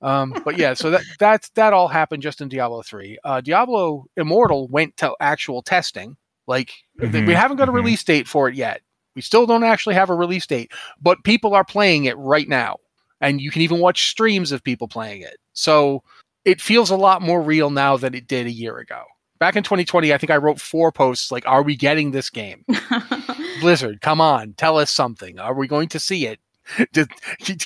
[0.00, 3.18] Um, but yeah, so that that that all happened just in Diablo three.
[3.22, 6.16] Uh, Diablo Immortal went to actual testing.
[6.46, 7.76] Like th- we haven't got a mhm.
[7.76, 8.82] release date for it yet.
[9.14, 12.78] We still don't actually have a release date, but people are playing it right now,
[13.20, 15.36] and you can even watch streams of people playing it.
[15.52, 16.02] So
[16.44, 19.04] it feels a lot more real now than it did a year ago.
[19.38, 22.64] Back in 2020, I think I wrote four posts like, "Are we getting this game?"
[23.60, 25.38] Blizzard, come on, tell us something.
[25.38, 26.40] Are we going to see it?
[26.92, 27.10] Did,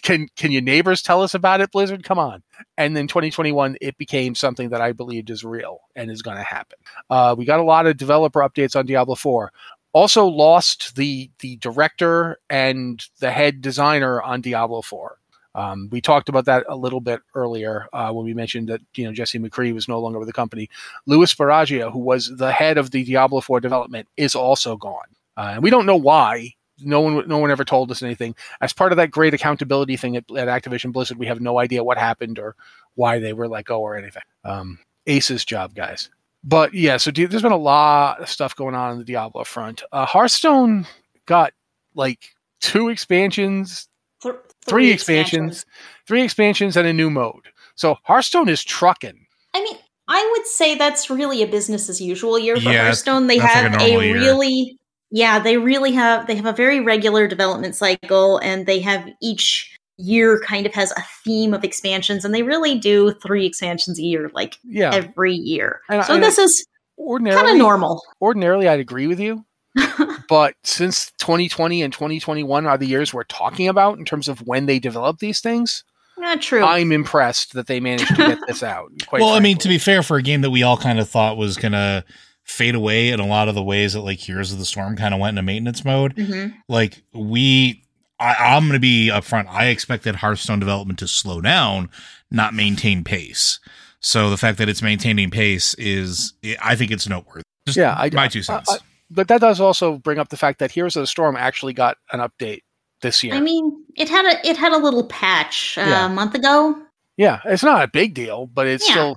[0.03, 2.05] can can your neighbors tell us about it, Blizzard?
[2.05, 2.42] Come on.
[2.77, 6.42] And then 2021, it became something that I believed is real and is going to
[6.42, 6.79] happen.
[7.11, 9.53] Uh, we got a lot of developer updates on Diablo 4.
[9.92, 15.19] Also lost the the director and the head designer on Diablo 4.
[15.57, 19.07] Um, we talked about that a little bit earlier uh, when we mentioned that you
[19.07, 20.69] know Jesse McCree was no longer with the company.
[21.07, 25.53] Luis Barriga, who was the head of the Diablo 4 development, is also gone, uh,
[25.55, 26.53] and we don't know why.
[26.80, 28.34] No one, no one ever told us anything.
[28.60, 31.82] As part of that great accountability thing at, at Activision Blizzard, we have no idea
[31.84, 32.54] what happened or
[32.94, 34.22] why they were let go or anything.
[34.44, 36.10] Um, Ace's job, guys.
[36.44, 39.44] But yeah, so Di- there's been a lot of stuff going on in the Diablo
[39.44, 39.82] front.
[39.90, 40.86] Uh, Hearthstone
[41.26, 41.52] got
[41.94, 43.88] like two expansions,
[44.22, 44.34] Th-
[44.66, 45.64] three expansions,
[46.06, 47.48] three expansions, and a new mode.
[47.74, 49.26] So Hearthstone is trucking.
[49.54, 49.76] I mean,
[50.08, 53.26] I would say that's really a business as usual year for Yeah, Hearthstone.
[53.26, 54.14] They that's like have a a, normal year.
[54.14, 54.78] really,
[55.16, 56.26] yeah, they really have.
[56.26, 60.92] They have a very regular development cycle, and they have each year kind of has
[60.92, 65.33] a theme of expansions, and they really do three expansions a year, like Yeah, every
[65.35, 65.81] year.
[65.88, 66.66] And- so and this is
[66.98, 68.02] kind ordinarily, of normal.
[68.20, 69.42] ordinarily, I'd agree with you.
[70.29, 74.66] but since 2020 and 2021 are the years we're talking about in terms of when
[74.66, 75.83] they develop these things,
[76.18, 76.62] Not true.
[76.62, 78.90] I'm impressed that they managed to get this out.
[79.07, 81.09] Quite well, I mean, to be fair, for a game that we all kind of
[81.09, 82.05] thought was gonna
[82.46, 85.12] fade away in a lot of the ways that like Heroes of the Storm kind
[85.12, 86.54] of went into maintenance mode, Mhm.
[86.68, 87.82] like we,
[88.18, 89.48] I, I'm gonna be upfront.
[89.48, 91.90] I expected Hearthstone development to slow down,
[92.30, 93.59] not maintain pace.
[94.00, 97.42] So the fact that it's maintaining pace is, I think it's noteworthy.
[97.66, 98.70] Just Yeah, I- my two I- cents.
[98.70, 98.78] I-
[99.11, 101.96] but that does also bring up the fact that Heroes of the Storm actually got
[102.12, 102.62] an update
[103.02, 103.35] this year.
[103.35, 106.06] I mean, it had a it had a little patch uh, Yeah.
[106.06, 106.76] a month ago.
[107.16, 108.92] yeah, it's not a big deal, but it's Yeah.
[108.94, 109.16] still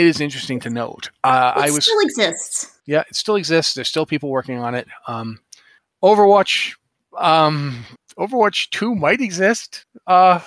[0.00, 1.10] it is interesting to note.
[1.24, 2.78] Uh, It I was still exists.
[2.86, 3.74] yeah, it still exists.
[3.74, 4.86] There's still people working on it.
[5.06, 5.38] Um,
[6.02, 6.74] Overwatch,
[7.18, 7.84] um,
[8.18, 9.84] Overwatch 2 might exist.
[10.06, 10.40] Uh,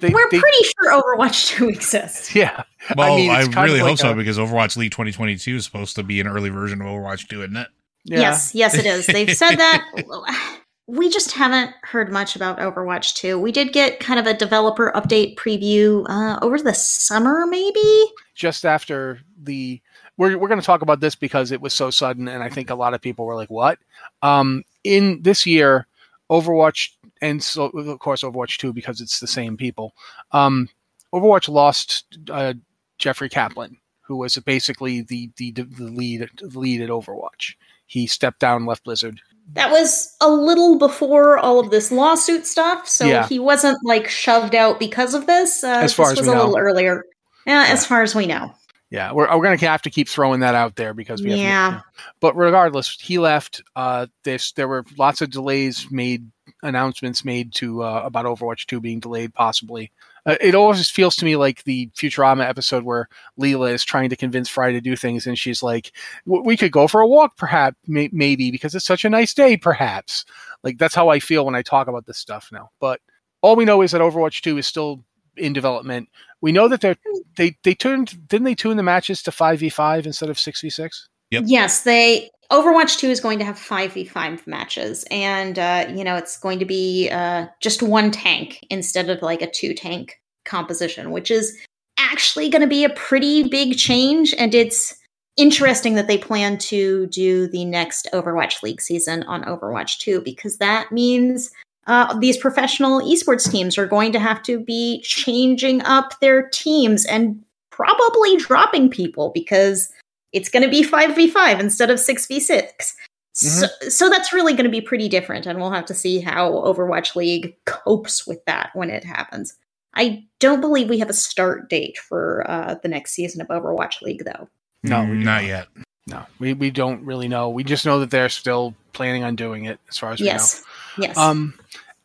[0.00, 2.34] They- We're they- pretty sure Overwatch 2 exists.
[2.34, 2.64] yeah.
[2.96, 5.56] Well, I, mean, it's kind of really like hope so a- because Overwatch League 2022
[5.56, 7.68] is supposed to be an early version of Overwatch 2, isn't it?
[8.04, 8.20] Yeah.
[8.20, 9.06] Yes, yes, it is.
[9.06, 9.84] They've said that.
[10.90, 13.38] We just haven't heard much about Overwatch 2.
[13.38, 18.06] We did get kind of a developer update preview uh, over the summer, maybe.
[18.38, 19.82] Just after the.
[20.16, 22.70] We're, we're going to talk about this because it was so sudden, and I think
[22.70, 23.78] a lot of people were like, what?
[24.22, 25.86] Um, in this year,
[26.30, 29.94] Overwatch, and so, of course, Overwatch 2, because it's the same people,
[30.32, 30.68] um,
[31.12, 32.54] Overwatch lost uh,
[32.98, 37.54] Jeffrey Kaplan, who was basically the, the, the lead the lead at Overwatch.
[37.86, 39.20] He stepped down, left Blizzard.
[39.54, 43.26] That was a little before all of this lawsuit stuff, so Yeah.
[43.26, 45.64] he wasn't like shoved out because of this.
[45.64, 47.04] Uh, As far this as was a little earlier.
[47.48, 48.54] Yeah, as far as we know.
[48.90, 51.38] Yeah, we're, we're going to have to keep throwing that out there because we have
[51.38, 51.80] Yeah.
[52.20, 53.62] But regardless, he left.
[53.76, 56.30] Uh, this there were lots of delays made,
[56.62, 59.92] announcements made to uh, about Overwatch two being delayed, possibly.
[60.24, 63.08] Uh, it always feels to me like the Futurama episode where
[63.38, 65.92] Leela is trying to convince Fry to do things, and she's like,
[66.26, 69.34] "W- "We could go for a walk, perhaps, may- maybe, because it's such a nice
[69.34, 70.24] day, perhaps."
[70.62, 72.70] Like that's how I feel when I talk about this stuff now.
[72.80, 73.00] But
[73.42, 75.04] all we know is that Overwatch two is still
[75.38, 76.08] in development.
[76.40, 76.96] We know that they're
[77.36, 80.60] they they turned didn't they tune the matches to five v five instead of six
[80.60, 81.08] v six?
[81.30, 81.44] Yep.
[81.46, 86.38] Yes, they Overwatch 2 is going to have 5v5 matches and uh, you know, it's
[86.38, 91.30] going to be uh, just one tank instead of like a two tank composition, which
[91.30, 91.58] is
[91.98, 94.96] actually going to be a pretty big change and it's
[95.36, 100.56] interesting that they plan to do the next Overwatch League season on Overwatch 2 because
[100.56, 101.50] that means
[101.88, 107.04] uh, these professional esports teams are going to have to be changing up their teams
[107.06, 109.90] and probably dropping people because
[110.32, 112.94] it's going to be 5v5 instead of 6v6.
[113.32, 116.50] So, so that's really going to be pretty different, and we'll have to see how
[116.50, 119.56] Overwatch League copes with that when it happens.
[119.94, 124.02] I don't believe we have a start date for uh, the next season of Overwatch
[124.02, 124.48] League, though.
[124.82, 125.44] No, not not.
[125.44, 125.68] yet.
[126.08, 127.48] No, we, we don't really know.
[127.48, 130.64] We just know that they're still planning on doing it, as far as Yes, yes.
[130.96, 131.08] we know.
[131.08, 131.16] Yes.
[131.16, 131.54] Um,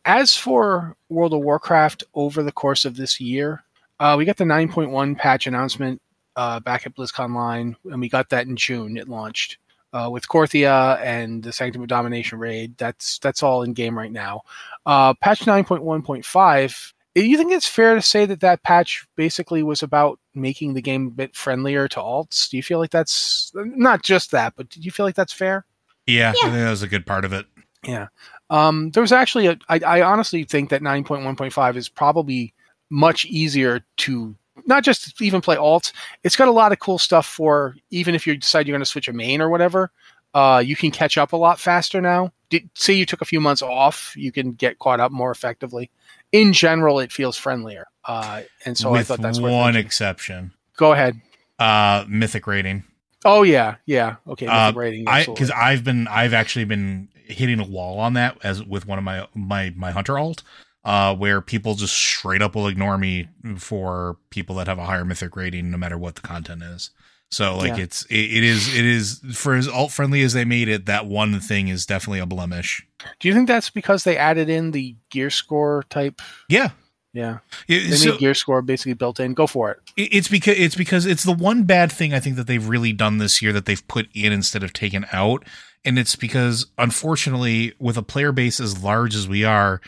[0.04, 3.64] as for World of Warcraft over the course of this year,
[4.00, 6.00] uh, we got the 9.1 patch announcement
[6.36, 8.96] uh, back at BlizzConline, and we got that in June.
[8.96, 9.58] It launched
[9.92, 12.76] uh, with Korthia and the Sanctum of Domination raid.
[12.76, 14.42] That's that's all in game right now.
[14.84, 16.92] Uh, patch 9.1.5.
[17.14, 20.82] Do You think it's fair to say that that patch basically was about making the
[20.82, 22.50] game a bit friendlier to alts?
[22.50, 25.64] Do you feel like that's not just that, but do you feel like that's fair?
[26.06, 26.48] Yeah, Yeah.
[26.48, 27.46] I think that was a good part of it.
[27.84, 28.08] Yeah.
[28.54, 32.54] Um, there was actually a, I, I honestly think that 9.1.5 is probably
[32.88, 34.36] much easier to
[34.66, 35.92] not just even play alts.
[36.22, 38.88] It's got a lot of cool stuff for even if you decide you're going to
[38.88, 39.90] switch a main or whatever.
[40.34, 42.32] Uh, you can catch up a lot faster now.
[42.48, 45.90] Did, say you took a few months off, you can get caught up more effectively.
[46.30, 47.86] In general, it feels friendlier.
[48.04, 50.52] Uh, and so With I thought that's one exception.
[50.76, 51.20] Go ahead.
[51.58, 52.84] Uh mythic rating.
[53.24, 54.16] Oh yeah, yeah.
[54.28, 55.08] Okay, Uh, mythic rating.
[55.08, 58.98] I because I've been I've actually been hitting a wall on that as with one
[58.98, 60.42] of my my my hunter alt,
[60.84, 65.04] uh, where people just straight up will ignore me for people that have a higher
[65.04, 66.90] mythic rating, no matter what the content is.
[67.30, 67.84] So like Yeah.
[67.84, 70.86] it's it, it is it is for as alt friendly as they made it.
[70.86, 72.86] That one thing is definitely a blemish.
[73.18, 76.20] Do you think that's because they added in the gear score type?
[76.48, 76.70] Yeah.
[77.12, 79.34] Yeah, It- they so- made gear score basically built in.
[79.34, 79.78] Go for it.
[79.96, 82.92] It- It's because it's because it's the one bad thing I think that they've really
[82.92, 85.44] done this year that they've put in instead of taken out,
[85.84, 89.80] and it's because unfortunately, with a player base as large as we are,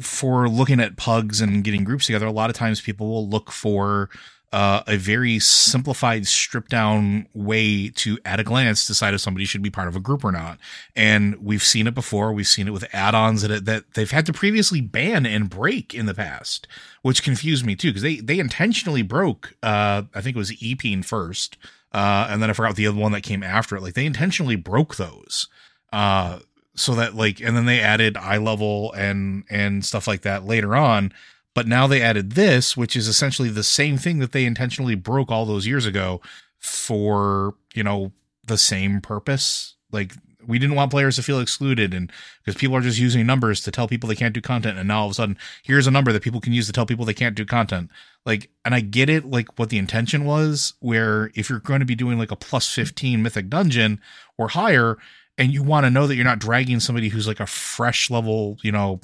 [0.00, 3.50] for looking at pugs and getting groups together, a lot of times people will look
[3.50, 4.08] for
[4.52, 9.62] uh, a very simplified, stripped down way to, at a glance, decide if somebody should
[9.62, 10.58] be part of a group or not.
[10.94, 12.32] And we've seen it before.
[12.32, 16.06] We've seen it with add-ons that that they've had to previously ban and break in
[16.06, 16.68] the past,
[17.00, 19.54] which confused me too because they they intentionally broke.
[19.62, 21.56] Uh, I think it was Epine first,
[21.92, 23.82] uh, and then I forgot the other one that came after it.
[23.82, 25.48] Like they intentionally broke those.
[25.92, 26.40] Uh,
[26.74, 30.74] so that like and then they added eye level and and stuff like that later
[30.76, 31.12] on
[31.54, 35.30] but now they added this which is essentially the same thing that they intentionally broke
[35.30, 36.20] all those years ago
[36.62, 38.12] for you know
[38.46, 39.74] the same purpose.
[39.90, 40.14] Like
[40.46, 42.10] we didn't want players to feel excluded and
[42.42, 45.00] because people are just using numbers to tell people they can't do content and now
[45.00, 47.14] all of a sudden here's a number that people can use to tell people they
[47.14, 47.90] can't do content.
[48.24, 51.86] Like and i get it like what the intention was where if you're going to
[51.86, 54.00] be doing like a plus 15 mythic dungeon
[54.38, 54.96] or higher
[55.38, 58.58] and you want to know that you're not dragging somebody who's like a fresh level
[58.62, 59.00] you know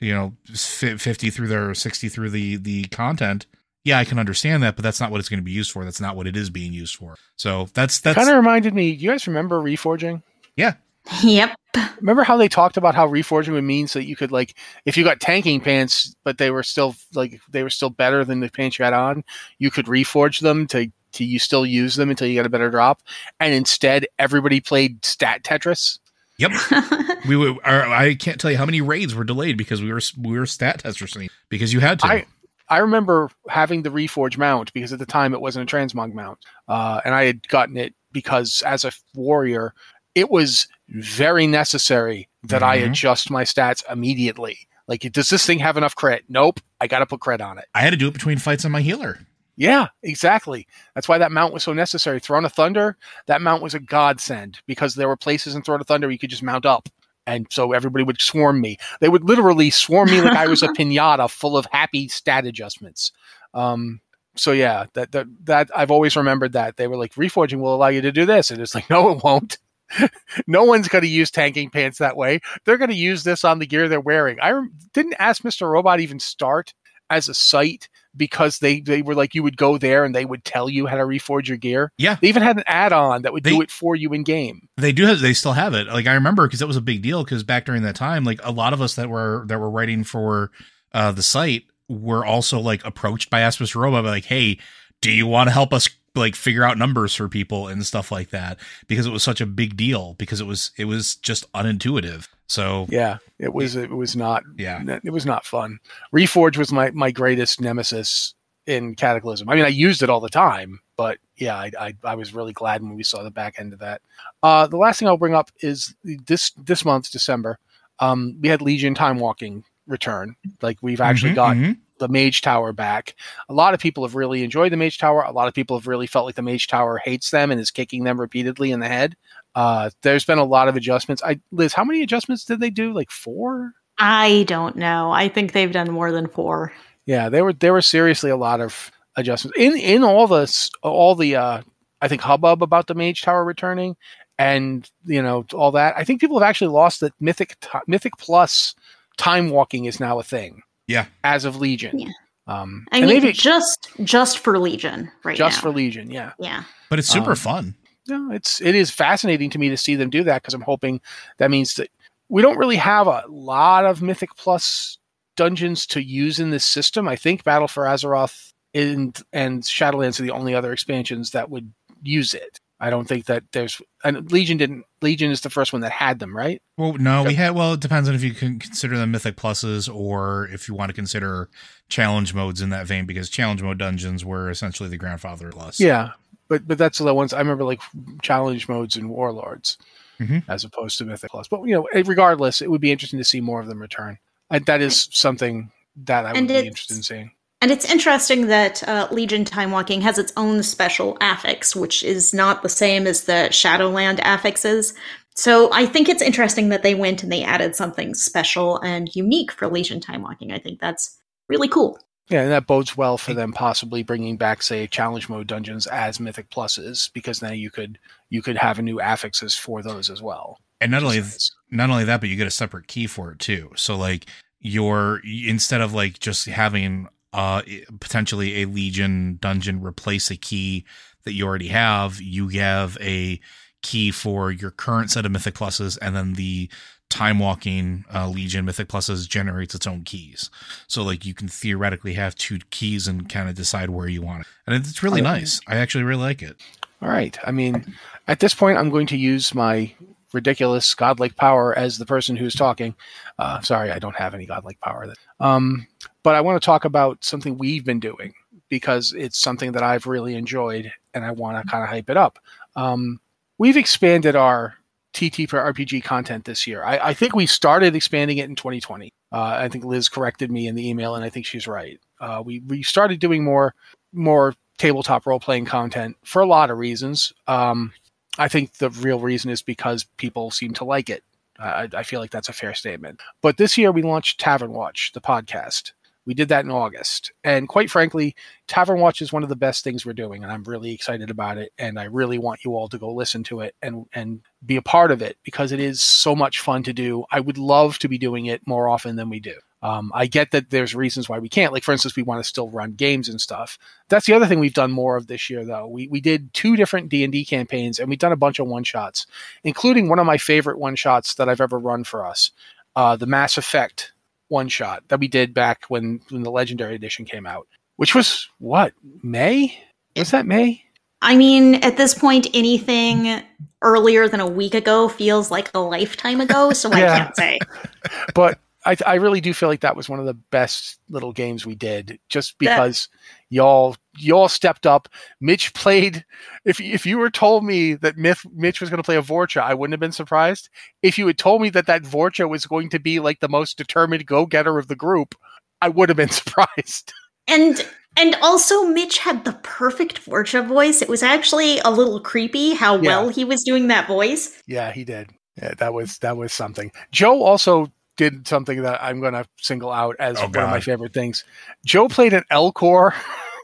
[0.00, 3.46] you know 50 through their 60 through the the content
[3.84, 5.84] yeah i can understand that but that's not what it's going to be used for
[5.84, 8.90] that's not what it is being used for so that's that's Kind of reminded me.
[8.90, 10.22] You guys remember Reforging?
[10.56, 10.74] Yeah.
[11.22, 11.54] Yep.
[12.00, 14.96] Remember how they talked about how reforging would mean so that you could like if
[14.96, 18.50] you got tanking pants, but they were still like they were still better than the
[18.50, 19.24] pants you had on,
[19.58, 22.70] you could reforge them to to you still use them until you got a better
[22.70, 23.02] drop.
[23.40, 25.98] And instead, everybody played stat Tetris.
[26.38, 26.52] Yep.
[27.28, 27.54] we were.
[27.64, 30.46] Our, I can't tell you how many raids were delayed because we were we were
[30.46, 31.16] stat testers
[31.48, 32.06] because you had to.
[32.06, 32.26] I,
[32.68, 36.38] I remember having the reforge mount because at the time it wasn't a transmog mount,
[36.68, 39.74] uh, and I had gotten it because as a warrior,
[40.14, 42.90] it was very necessary that I Mhm.
[42.90, 44.58] adjust my stats immediately.
[44.86, 46.24] Like, does this thing have enough crit?
[46.28, 46.60] Nope.
[46.80, 47.66] I got to put crit on it.
[47.74, 49.18] I had to do it between fights on my healer.
[49.58, 50.68] Yeah, exactly.
[50.94, 52.20] That's why that mount was so necessary.
[52.20, 52.96] Throne of Thunder,
[53.26, 56.30] that mount was a godsend because there were places in Throne of Thunder you could
[56.30, 56.88] just mount up.
[57.26, 58.78] And so everybody would swarm me.
[59.00, 63.10] They would literally swarm me like I was a pinata full of happy stat adjustments.
[63.52, 64.00] Um,
[64.36, 66.76] so yeah, that, that that I've always remembered that.
[66.76, 68.52] They were like, reforging will allow you to do this.
[68.52, 69.58] And it's like, no, it won't.
[70.46, 72.38] no one's going to use tanking pants that way.
[72.64, 74.38] They're going to use this on the gear they're wearing.
[74.40, 75.68] I rem- didn't ask Mr.
[75.68, 76.74] Robot even start
[77.10, 77.88] as a site
[78.18, 80.96] because they, they were like you would go there and they would tell you how
[80.96, 81.92] to reforge your gear.
[81.96, 82.16] Yeah.
[82.20, 84.68] They even had an add-on that would do it for you in game.
[84.76, 85.20] They do have.
[85.20, 85.86] They still have it.
[85.86, 87.24] Like I remember because that was a big deal.
[87.24, 90.04] Because back during that time, like a lot of us that were that were writing
[90.04, 90.50] for
[90.92, 93.76] uh, the site were also like approached by Ask Mr.
[93.76, 94.58] Robot, like, "Hey,
[95.00, 98.30] do you want to help us like figure out numbers for people and stuff like
[98.30, 100.14] that?" Because it was such a big deal.
[100.14, 102.28] Because it was it was just unintuitive.
[102.48, 105.78] So Yeah, it was it was not yeah, it was not fun.
[106.14, 108.34] Reforge was my my greatest nemesis
[108.66, 109.48] in Cataclysm.
[109.48, 112.52] I mean, I used it all the time, but yeah, I I, I was really
[112.52, 114.00] glad when we saw the back end of that.
[114.42, 117.58] Uh, the last thing I'll bring up is this this month, December.
[118.00, 120.34] Um, we had Legion Time Walking return.
[120.62, 121.78] Like we've actually Mhm, got mhm.
[121.98, 123.14] the Mage Tower back.
[123.48, 125.22] A lot of people have really enjoyed the Mage Tower.
[125.22, 127.70] A lot of people have really felt like the Mage Tower hates them and is
[127.70, 129.16] kicking them repeatedly in the head.
[129.54, 131.22] Uh, there's been a lot of adjustments.
[131.24, 132.92] I Liz, how many adjustments did they do?
[132.92, 133.72] Like four?
[133.98, 135.10] I don't know.
[135.10, 136.72] I think they've done more than four.
[137.06, 141.14] Yeah, there were there were seriously a lot of adjustments in in all the all
[141.14, 141.62] the uh,
[142.00, 143.96] I think hubbub about the Mage Tower returning,
[144.38, 145.94] and you know all that.
[145.96, 148.74] I think people have actually lost that Mythic Ti- Mythic Plus
[149.16, 150.62] time walking is now a thing.
[150.86, 151.06] Yeah.
[151.24, 151.98] as of Legion.
[151.98, 152.08] Yeah.
[152.46, 155.62] Um, I and mean, maybe just just for Legion right just now.
[155.62, 156.10] for Legion.
[156.10, 156.62] Yeah, yeah.
[156.88, 157.74] but it's super Um, fun.
[158.08, 161.00] No, it's it is fascinating to me to see them do that because I'm hoping
[161.38, 161.90] that means that
[162.28, 164.98] we don't really have a lot of Mythic Plus
[165.36, 167.08] dungeons to use in this system.
[167.08, 171.72] I think Battle for Azeroth and and Shadowlands are the only other expansions that would
[172.02, 172.58] use it.
[172.80, 174.84] I don't think that there's and Legion didn't.
[175.02, 176.62] Legion is the first one that had them, right?
[176.76, 177.54] Well, no, we had.
[177.54, 180.90] Well, it depends on if you can consider them mythic pluses or if you want
[180.90, 181.48] to consider
[181.88, 185.80] challenge modes in that vein, because challenge mode dungeons were essentially the grandfather plus.
[185.80, 186.12] Yeah,
[186.48, 187.80] but but that's the ones I remember, like
[188.22, 189.78] challenge modes and warlords,
[190.20, 190.42] Mhm.
[190.48, 191.48] as opposed to Mythic Plus.
[191.48, 194.18] But you know, eh, regardless, it would be interesting to see more of them return.
[194.50, 195.70] And that is something
[196.04, 197.30] that I would be interested in seeing.
[197.60, 202.32] And it's interesting that uh, Legion Time Walking has its own special affix, which is
[202.32, 204.94] not the same as the Shadowland affixes.
[205.34, 209.50] So I think it's interesting that they went and they added something special and unique
[209.52, 210.52] for Legion Time Walking.
[210.52, 211.16] I think that's
[211.48, 211.98] really cool.
[212.28, 216.20] Yeah, and that bodes well for them possibly bringing back, say, challenge mode dungeons as
[216.20, 217.98] Mythic Pluses, because now you could
[218.28, 220.58] you could have a new affixes for those as well.
[220.80, 223.38] and not only is not only that, but you get a separate key for it
[223.38, 223.70] too.
[223.76, 224.26] So like
[224.60, 227.62] your instead of like just having uh
[228.00, 230.84] potentially a legion dungeon replace a key
[231.24, 233.40] that you already have, you have a
[233.82, 236.68] key for your current set of mythic pluses, and then the
[237.10, 240.50] time walking uh, legion mythic pluses generates its own keys.
[240.86, 244.42] So like you can theoretically have two keys and kind of decide where you want
[244.42, 245.60] it, and it's really nice.
[245.66, 246.56] I actually really like it.
[247.00, 247.38] All right.
[247.44, 247.94] I mean,
[248.26, 249.92] at this point, I'm going to use my
[250.32, 252.94] ridiculous godlike power as the person who's talking.
[253.38, 255.06] Uh, sorry, I don't have any godlike power.
[255.06, 255.86] That, um,
[256.22, 258.34] but I want to talk about something we've been doing
[258.68, 262.16] because it's something that I've really enjoyed, and I want to kind of hype it
[262.16, 262.38] up.
[262.76, 263.20] Um,
[263.58, 264.74] we've expanded our
[265.18, 266.84] TT for RPG content this year.
[266.84, 269.12] I, I think we started expanding it in 2020.
[269.32, 272.00] Uh, I think Liz corrected me in the email, and I think she's right.
[272.20, 273.74] Uh, we we started doing more
[274.12, 277.32] more tabletop role playing content for a lot of reasons.
[277.46, 277.92] Um,
[278.38, 281.24] I think the real reason is because people seem to like it.
[281.58, 283.20] I, I feel like that's a fair statement.
[283.42, 285.92] But this year we launched Tavern Watch, the podcast.
[286.28, 287.32] We did that in August.
[287.42, 290.62] And quite frankly, Tavern Watch is one of the best things we're doing, and I'm
[290.64, 291.72] really excited about it.
[291.78, 294.82] And I really want you all to go listen to it and and be a
[294.82, 297.24] part of it because it is so much fun to do.
[297.32, 299.54] I would love to be doing it more often than we do.
[299.80, 301.72] Um, I get that there's reasons why we can't.
[301.72, 303.78] Like for instance, we want to still run games and stuff.
[304.10, 305.86] That's the other thing we've done more of this year, though.
[305.86, 308.66] We we did two different D and D campaigns, and we've done a bunch of
[308.66, 309.26] one shots,
[309.64, 312.50] including one of my favorite one shots that I've ever run for us,
[312.96, 314.12] uh, the Mass Effect
[314.48, 318.48] one shot that we did back when when the Legendary Edition came out, which was
[318.58, 318.92] what
[319.22, 319.78] May?
[320.16, 320.84] Was that May?
[321.20, 323.42] I mean, at this point, anything
[323.82, 327.58] earlier than a week ago feels like a lifetime ago, so I can't say.
[328.34, 331.66] but I, I really do feel like that was one of the best little games
[331.66, 333.08] we did, just because
[333.50, 335.08] y'all y'all stepped up.
[335.40, 336.24] Mitch played.
[336.64, 339.62] If if you were told me that Myth, Mitch was going to play a Vorcha,
[339.62, 340.68] I wouldn't have been surprised.
[341.02, 343.78] If you had told me that that Vorcha was going to be like the most
[343.78, 345.34] determined go getter of the group,
[345.82, 347.12] I would have been surprised.
[347.48, 347.84] And
[348.16, 351.02] and also Mitch had the perfect Vorcha voice.
[351.02, 353.02] It was actually a little creepy how Yeah.
[353.02, 354.62] well he was doing that voice.
[354.66, 355.30] Yeah, he did.
[355.60, 356.92] Yeah, that was that was something.
[357.10, 360.80] Joe also did something that I'm going to single out as Oh, one of my
[360.80, 361.44] favorite things.
[361.86, 363.14] Joe played an Elcor,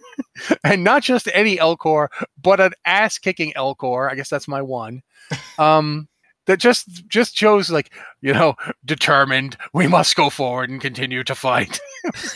[0.65, 2.09] and not just any Elcor,
[2.41, 4.11] but an ass kicking Elcor.
[4.11, 5.03] I guess that's my one.
[5.59, 6.09] Um,
[6.47, 7.91] that just just Joe's like
[8.21, 9.57] you know determined.
[9.73, 11.81] We must go forward and continue to fight.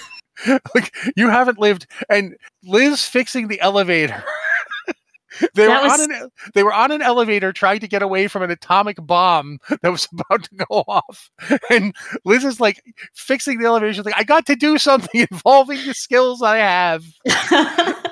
[0.75, 4.25] like you haven't lived, and Liz fixing the elevator.
[5.55, 8.29] They That were was- on an they were on an elevator trying to get away
[8.29, 11.31] from an atomic bomb that was about to go off,
[11.71, 12.83] and Liz is like
[13.15, 13.93] fixing the elevator.
[13.93, 17.05] She's like, "I got to do something involving the skills I have."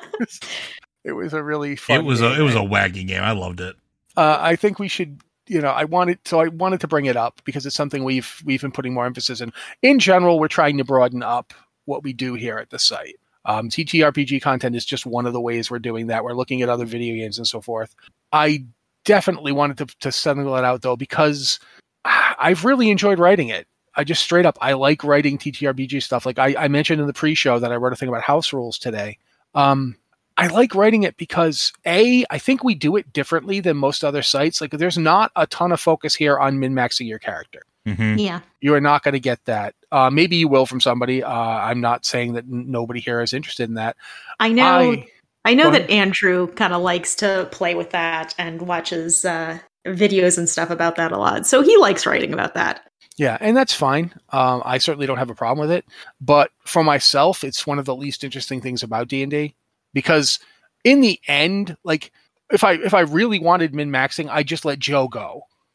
[1.05, 2.01] It was a really fun.
[2.01, 3.23] It was a it was a wacky game.
[3.23, 3.77] I loved it.
[4.17, 5.21] Uh, I think we should.
[5.47, 8.43] You know, I wanted so I wanted to bring it up because it's something we've
[8.45, 9.53] we've been putting more emphasis in.
[9.83, 11.55] In general, we're trying to broaden up
[11.85, 13.15] what we do here at the site.
[13.47, 16.25] Um, TTRPG content is just one of the ways we're doing that.
[16.25, 17.95] We're looking at other video games and so forth.
[18.33, 18.67] I
[19.05, 21.59] definitely wanted to, to single it out though because
[22.05, 23.67] I've really enjoyed writing it.
[23.95, 26.27] I just straight up I like writing TTRPG stuff.
[26.27, 28.79] Like I, I mentioned in the pre-show that I wrote a thing about house rules
[28.79, 29.17] today.
[29.55, 29.97] Um,
[30.37, 34.23] I like writing it because a I think we do it differently than most other
[34.23, 34.61] sites.
[34.61, 37.63] Like there's not a ton of focus here on min maxing your character.
[37.87, 38.41] Hmm yeah.
[38.61, 39.75] You are not going to get that.
[39.93, 41.23] Uh, maybe you will from somebody.
[41.23, 43.97] Uh, I'm not saying that n- nobody here is interested in that.
[44.41, 45.07] I know I,
[45.45, 45.89] I know that.
[45.89, 50.97] Andrew kind of likes to play with that and watches uh, videos and stuff about
[50.97, 51.47] that a lot.
[51.47, 52.81] So he likes writing about that.
[53.17, 54.13] Yeah, and that's fine.
[54.31, 55.85] Um, I certainly don't have a problem with it.
[56.21, 59.55] But for myself, it's one of the least interesting things about D and D
[59.95, 60.39] because
[60.85, 62.11] in the end, like
[62.51, 65.43] if I if I really wanted min maxing, I just let Joe go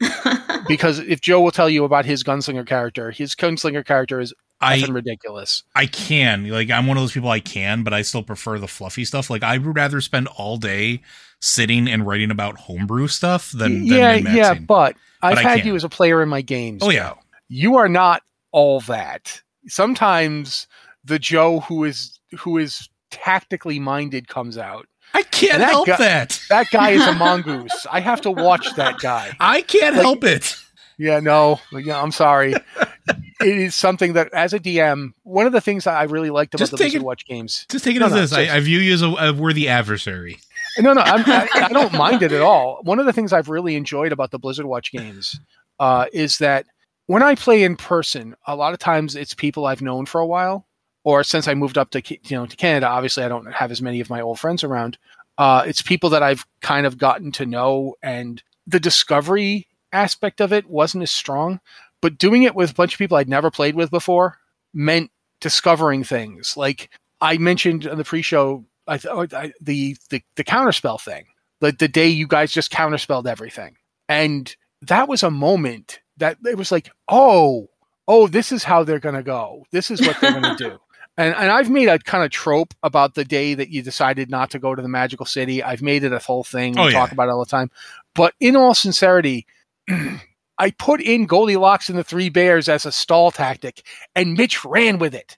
[0.76, 4.84] because if Joe will tell you about his gunslinger character, his gunslinger character is I
[4.88, 5.64] ridiculous.
[5.74, 8.68] I can like I'm one of those people I can, but I still prefer the
[8.68, 9.28] fluffy stuff.
[9.30, 11.02] Like I would rather spend all day
[11.40, 15.66] sitting and writing about homebrew stuff than, than yeah, yeah, but I've I had can.
[15.68, 16.82] you as a player in my games.
[16.84, 17.14] oh yeah,
[17.48, 19.42] you are not all that.
[19.66, 20.68] Sometimes
[21.04, 24.86] the Joe who is who is tactically minded comes out.
[25.12, 26.40] I can't That help guy- that.
[26.48, 27.86] That guy is a mongoose.
[27.90, 29.36] I have to watch that guy.
[29.40, 30.56] I can't Like- help it.
[31.02, 32.54] Yeah, no, yeah, I'm sorry.
[33.08, 36.54] it is something that, as a DM, one of the things that I really liked
[36.54, 37.66] about Just the Blizzard it- Watch games.
[37.68, 38.32] Just take it No, as no, this.
[38.32, 38.54] I.
[38.54, 40.38] I view you as a, a worthy adversary.
[40.78, 42.78] No, no, I'm, I, I don't mind it at all.
[42.84, 45.40] One of the things I've really enjoyed about the Blizzard Watch games
[45.80, 46.66] uh, is that
[47.06, 50.26] when I play in person, a lot of times it's people I've known for a
[50.26, 50.68] while,
[51.02, 52.86] or since I moved up to you know to Canada.
[52.86, 54.98] Obviously, I don't have as many of my old friends around.
[55.36, 60.52] Uh, it's people that I've kind of gotten to know, and the discovery aspect of
[60.52, 61.60] it wasn't as strong.
[62.00, 64.38] But doing it with a bunch of people I'd never played with before
[64.74, 66.56] meant discovering things.
[66.56, 66.90] Like
[67.20, 71.26] I mentioned on the pre-show, I, th- oh, I the the the counterspell thing,
[71.60, 73.76] the the day you guys just counterspelled everything,
[74.08, 77.68] and that was a moment that it was like, oh,
[78.08, 79.64] oh, this is how they're gonna go.
[79.70, 80.78] This is what they're gonna do.
[81.16, 84.50] And and I've made a kind of trope about the day that you decided not
[84.50, 85.62] to go to the magical city.
[85.62, 86.78] I've made it a whole thing.
[86.78, 86.98] Oh, we yeah.
[86.98, 87.70] talk about it all the time.
[88.14, 89.46] But in all sincerity,
[89.88, 93.82] I put in Goldilocks and the Three Bears as a stall tactic,
[94.14, 95.36] and Mitch ran with it.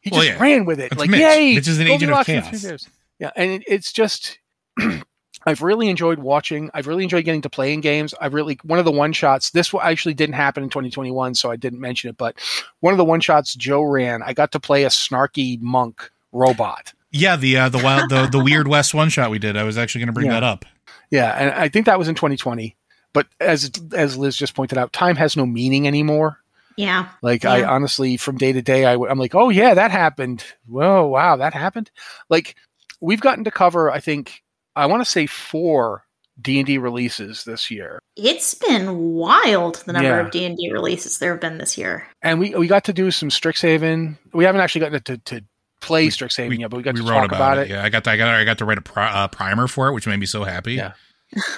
[0.00, 0.44] He Well, just yeah.
[0.46, 0.90] ng with it.
[0.90, 1.20] That's like, Mitch.
[1.20, 1.54] yay!
[1.54, 2.88] Mitch is an agent of chaos.
[3.18, 4.38] Yeah, and it, it's just
[5.46, 6.70] I've really enjoyed watching.
[6.74, 8.14] I've really enjoyed getting to play in games.
[8.20, 9.50] I've really one of the one shots.
[9.50, 12.16] This actually didn't happen in 2021, so I didn't mention it.
[12.16, 12.36] But
[12.80, 16.92] one of the one shots Joe ran, I got to play a snarky monk robot.
[17.12, 19.56] Yeah, the uh, the wild the, the weird west one shot we did.
[19.56, 20.32] I was actually going to bring Yeah.
[20.34, 20.64] that up.
[21.10, 22.74] Yeah, and I think that was in 2020.
[23.14, 26.38] But as as Liz just pointed out, time has no meaning anymore.
[26.76, 27.08] Yeah.
[27.20, 30.44] Like I honestly, from day to day, I, I'm like, oh yeah, that happened.
[30.66, 31.90] Whoa, wow, that happened.
[32.30, 32.54] Like
[33.00, 34.42] we've gotten to cover, I think,
[34.74, 36.04] I want to say four
[36.40, 40.20] D and D releases this year, It's been wild the number Yeah.
[40.20, 42.06] of D and D releases there have been this year.
[42.22, 44.16] and we we got to do some Strixhaven.
[44.32, 45.44] We haven't actually gotten to to
[45.82, 47.68] play We- Strixhaven yet, but we got to we talk about, it.
[47.68, 49.88] Yeah, I got to, I got I got to write a pri- uh, primer for
[49.88, 50.72] it, which made me so happy.
[50.72, 50.92] Yeah.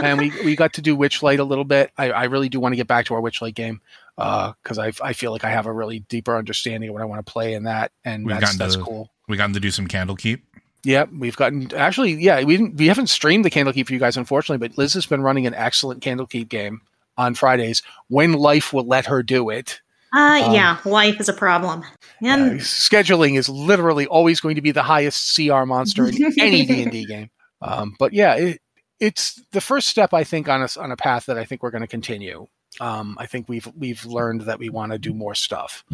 [0.01, 1.91] And we we got to do Witchlight a little bit.
[1.99, 3.81] I, I really do want to get back to our Witchlight game
[4.16, 7.25] because I I feel like I have a really deeper understanding of what I want
[7.25, 9.11] to play in that, and We've that's gotten that's to- cool.
[9.29, 10.43] We got to do some Candlekeep.
[10.85, 12.12] Yeah, we've gotten actually.
[12.14, 12.77] Yeah, we didn't.
[12.77, 14.68] We haven't streamed the Candlekeep for you guys, unfortunately.
[14.68, 16.83] But Liz has been running an excellent Candlekeep game
[17.16, 19.81] on Fridays when life will let her do it.
[20.12, 21.81] Uh, Um, yeah, life is a problem.
[21.81, 26.66] Uh, And scheduling is literally always going to be the highest CR monster in any
[26.66, 27.31] D and D game.
[27.62, 28.61] Um, but yeah, it,
[29.05, 31.71] it's the first step I think on a on a path that I think we're
[31.71, 32.47] going to continue.
[32.81, 35.85] Um, I think we've we've learned that we want to do more stuff,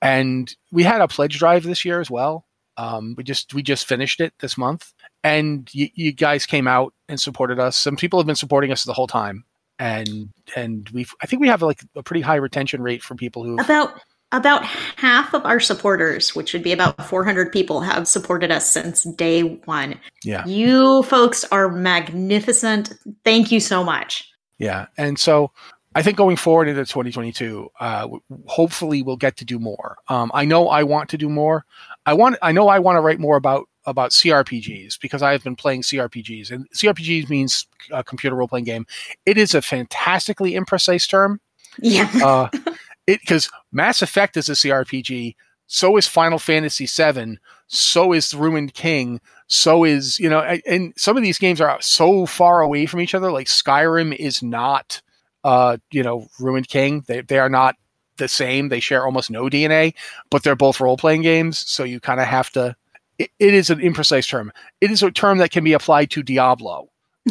[0.00, 2.46] and we had a pledge drive this year as well.
[2.76, 6.94] Um, we just we just finished it this month, and you, you guys came out
[7.08, 7.76] and supported us.
[7.76, 9.44] Some people have been supporting us the whole time,
[9.78, 13.44] and and we I think we have like a pretty high retention rate for people
[13.44, 14.00] who about
[14.32, 19.04] about half of our supporters, which would be about 400 people, have supported us since
[19.04, 19.98] day one.
[20.22, 22.94] yeah You folks are magnificent.
[23.24, 24.30] Thank you so much.
[24.58, 25.52] Yeah, and so
[25.94, 28.08] I think going forward into 2022, uh,
[28.46, 29.96] hopefully we'll get to do more.
[30.08, 31.64] Um, I know I want to do more.
[32.06, 32.36] I want.
[32.42, 35.82] I know I want to write more about about CRPGs because I have been playing
[35.82, 38.86] CRPGs, and CRPGs means uh, computer role playing game.
[39.24, 41.40] It is a fantastically imprecise term.
[41.78, 42.10] Yeah.
[42.22, 42.48] Uh,
[43.06, 45.36] it because Mass Effect is a CRPG.
[45.66, 47.38] So is Final Fantasy VII.
[47.66, 49.20] So is Ruined King.
[49.46, 53.14] So is you know, and, some of these games are so far away from each
[53.14, 53.30] other.
[53.30, 55.00] Like Skyrim is not,
[55.42, 57.04] uh, you know, Ruined King.
[57.06, 57.76] They they are not
[58.16, 58.68] the same.
[58.68, 59.94] They share almost no DNA,
[60.30, 61.58] but they're both role playing games.
[61.58, 62.76] So you kind of have to.
[63.18, 64.52] It, it is an imprecise term.
[64.80, 66.88] It is a term that can be applied to Diablo.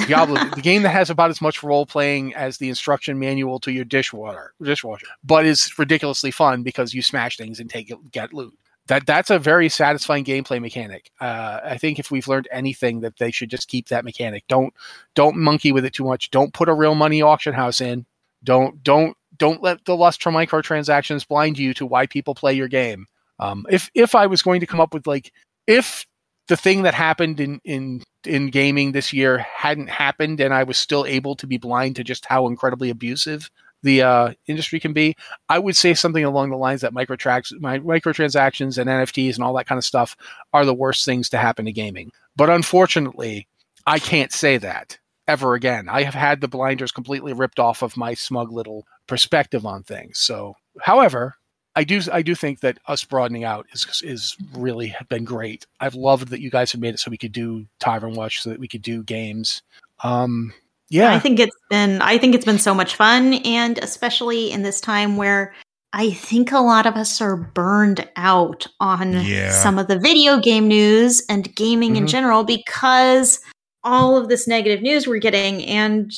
[0.07, 3.71] Diablo, the game that has about as much role playing as the instruction manual to
[3.71, 8.57] your dishwater, dishwasher, but is ridiculously fun because you smash things and take get loot.
[8.87, 11.11] That that's a very satisfying gameplay mechanic.
[11.21, 14.43] Uh, I think if we've learned anything, that they should just keep that mechanic.
[14.47, 14.73] Don't
[15.15, 16.31] don't monkey with it too much.
[16.31, 18.05] Don't put a real money auction house in.
[18.43, 22.67] Don't don't don't let the lust for microtransactions blind you to why people play your
[22.67, 23.05] game.
[23.39, 25.31] Um, if if I was going to come up with like
[25.67, 26.05] if
[26.47, 30.77] the thing that happened in in in gaming this year hadn't happened and I was
[30.77, 33.49] still able to be blind to just how incredibly abusive
[33.83, 35.15] the uh, industry can be,
[35.49, 39.67] I would say something along the lines that microtrax, microtransactions and NFTs and all that
[39.67, 40.15] kind of stuff
[40.53, 42.11] are the worst things to happen to gaming.
[42.35, 43.47] But unfortunately,
[43.85, 45.89] I can't say that ever again.
[45.89, 50.17] I have had the blinders completely ripped off of my smug little perspective on things.
[50.19, 51.35] So, however,
[51.75, 55.65] I do I do think that us broadening out is is really been great.
[55.79, 58.49] I've loved that you guys have made it so we could do Tavern Watch, so
[58.49, 59.61] that we could do games.
[60.03, 60.53] Um,
[60.89, 64.61] yeah, I think it's been I think it's been so much fun and especially in
[64.61, 65.53] this time where
[65.93, 69.51] I think a lot of us are burned out on Yeah.
[69.51, 72.09] some of the video game news and gaming in Mhm.
[72.09, 73.39] general because
[73.83, 76.11] all of this negative news we're getting and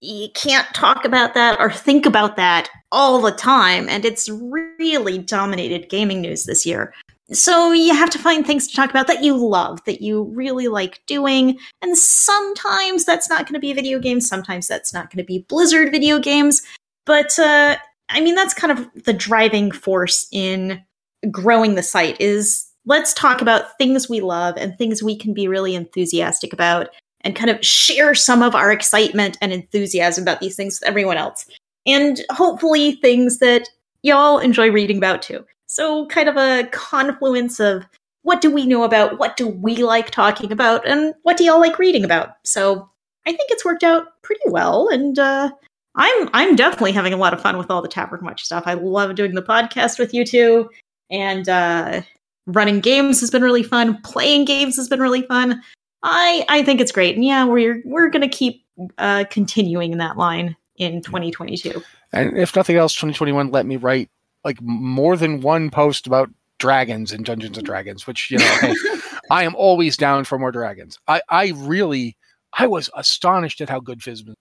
[0.00, 5.18] you can't talk about that or think about that all the time and it's really
[5.18, 6.94] dominated gaming news this year.
[7.32, 10.68] So you have to find things to talk about that you love, that you really
[10.68, 15.24] like doing, and sometimes that's not going to be video games, sometimes that's not going
[15.24, 16.60] to be Blizzard video games.
[17.06, 17.76] But uh,
[18.10, 20.82] I mean, that's kind of the driving force in
[21.30, 25.48] growing the site is let's talk about things we love and things we can be
[25.48, 26.88] really enthusiastic about
[27.22, 31.16] and kind of share some of our excitement and enthusiasm about these things with everyone
[31.16, 31.46] else.
[31.86, 33.68] And hopefully things that
[34.02, 35.44] y'all enjoy reading about too.
[35.66, 37.84] So kind of a confluence of
[38.22, 41.60] what do we know about, what do we like talking about, and what do y'all
[41.60, 42.36] like reading about.
[42.44, 42.88] So
[43.26, 45.50] I think it's worked out pretty well, and uh,
[45.96, 48.64] I'm I'm definitely having a lot of fun with all the Tavern Watch stuff.
[48.66, 50.70] I love doing the podcast with you two,
[51.10, 52.02] and uh,
[52.46, 54.00] running games has been really fun.
[54.02, 55.62] Playing games has been really fun.
[56.02, 58.64] I I think it's great, and yeah, we're we're gonna keep
[58.98, 61.82] uh, continuing in that line in 2022.
[62.12, 64.10] and if nothing else, 2021 let me write
[64.44, 68.74] like more than one post about dragons and Dungeons and Dragons, which you know, hey,
[69.30, 70.98] I am always down for more dragons.
[71.08, 72.16] I I really
[72.52, 74.34] I was astonished at how good Fizban.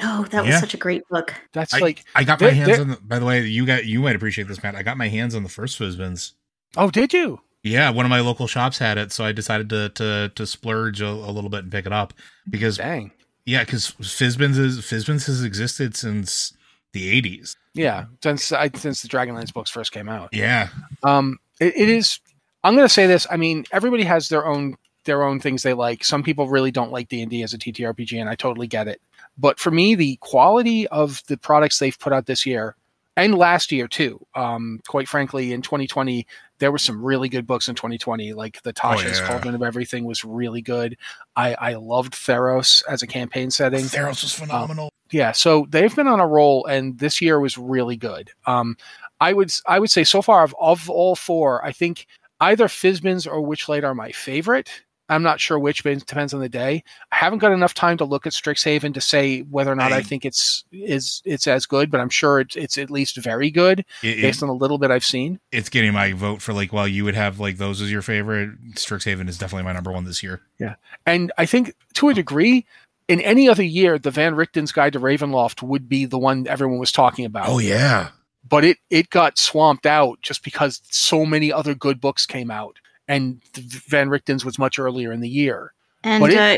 [0.00, 1.34] Oh, that was such a great book.
[1.52, 2.88] That's I, like I got my hands on.
[2.88, 4.76] The, by the way, you got you might appreciate this, Matt.
[4.76, 6.34] I got my hands on the first Fizban's.
[6.76, 7.40] oh, did you?
[7.64, 11.00] Yeah, one of my local shops had it, so I decided to to to splurge
[11.00, 12.14] a, a little bit and pick it up
[12.48, 13.10] because Dang.
[13.48, 16.52] Yeah, because Fizban's is Fizban's has existed since
[16.92, 17.56] the '80s.
[17.72, 20.28] Yeah, since I, since the Dragonlance books first came out.
[20.34, 20.68] Yeah.
[21.02, 22.20] Um, it, it is.
[22.62, 23.26] I'm going to say this.
[23.30, 26.04] I mean, everybody has their own their own things they like.
[26.04, 28.86] Some people really don't like D and D as a TTRPG, and I totally get
[28.86, 29.00] it.
[29.38, 32.76] But for me, the quality of the products they've put out this year
[33.16, 34.20] and last year too.
[34.34, 36.26] Um, quite frankly, in 2020,
[36.58, 38.32] there were some really good books in 2020.
[38.32, 39.26] Like the Tasha's yeah.
[39.26, 40.96] Cauldron of Everything was really good.
[41.36, 43.84] I, I loved Theros as a campaign setting.
[43.84, 44.90] Theros was phenomenal.
[45.10, 48.30] Yeah, so they've been on a roll, and this year was really good.
[48.46, 48.76] Um,
[49.20, 52.06] I would I would say so far of, of all four, I think
[52.40, 54.70] either Fizban's or Witchlight are my favorite.
[55.08, 56.84] I'm not sure which, but it depends on the day.
[57.10, 59.98] I haven't got enough time to look at Strixhaven to say whether or not I,
[59.98, 63.50] I- think it's is it's as good, but I'm sure it's it's at least very
[63.50, 65.40] good It- it- based on a little bit I've seen.
[65.52, 68.50] it's getting my vote for like while you would have like those as your favorite,
[68.74, 70.42] Strixhaven is definitely my number one this year.
[70.58, 70.74] Yeah,
[71.06, 72.66] and I think to a degree,
[73.08, 76.78] in any other year, the Van Richten's Guide to Ravenloft would be the one everyone
[76.78, 77.48] was talking about.
[77.48, 78.10] Oh yeah.
[78.46, 82.76] but it it got swamped out just because so many other good books came out,
[83.08, 85.72] and Van Richten's was much earlier in the year.
[86.04, 86.56] And But uh,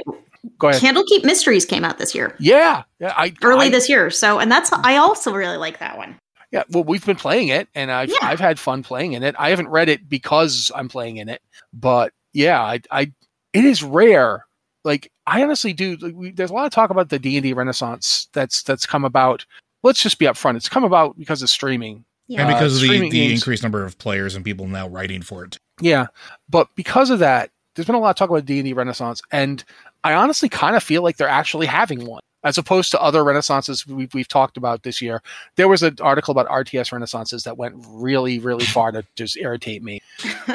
[0.59, 0.81] Go ahead.
[0.83, 4.11] Candlekeep Mysteries came out this year, Yeah, yeah, I early I- this year.
[4.11, 6.17] So, and that's I also really like that one.
[6.51, 8.17] Yeah, well, we've been playing it, and I've Yeah.
[8.23, 9.35] I've had fun playing in it.
[9.39, 11.41] I haven't read it because I'm playing in it,
[11.73, 13.13] but yeah, I, I
[13.53, 14.47] it is rare.
[14.83, 15.97] Like I honestly do.
[15.97, 18.87] Like, we, there's a lot of talk about the D and D Renaissance that's that's
[18.87, 19.45] come about.
[19.83, 20.57] Let's just be upfront.
[20.57, 22.05] It's come about because of streaming.
[22.29, 22.43] Yeah.
[22.43, 25.21] And Uh, because of the, the games- increased number of players and people now writing
[25.23, 25.59] for it.
[25.81, 26.07] Yeah,
[26.49, 29.23] but because of that, there's been a lot of talk about D and D Renaissance,
[29.31, 29.65] and
[30.05, 33.87] I honestly kind of feel like they're actually having one, as opposed to other Renaissances
[33.87, 35.23] we've, we've talked about this year.
[35.57, 39.83] There was an article about RTS Renaissances that went really, really far to just irritate
[39.83, 40.01] me.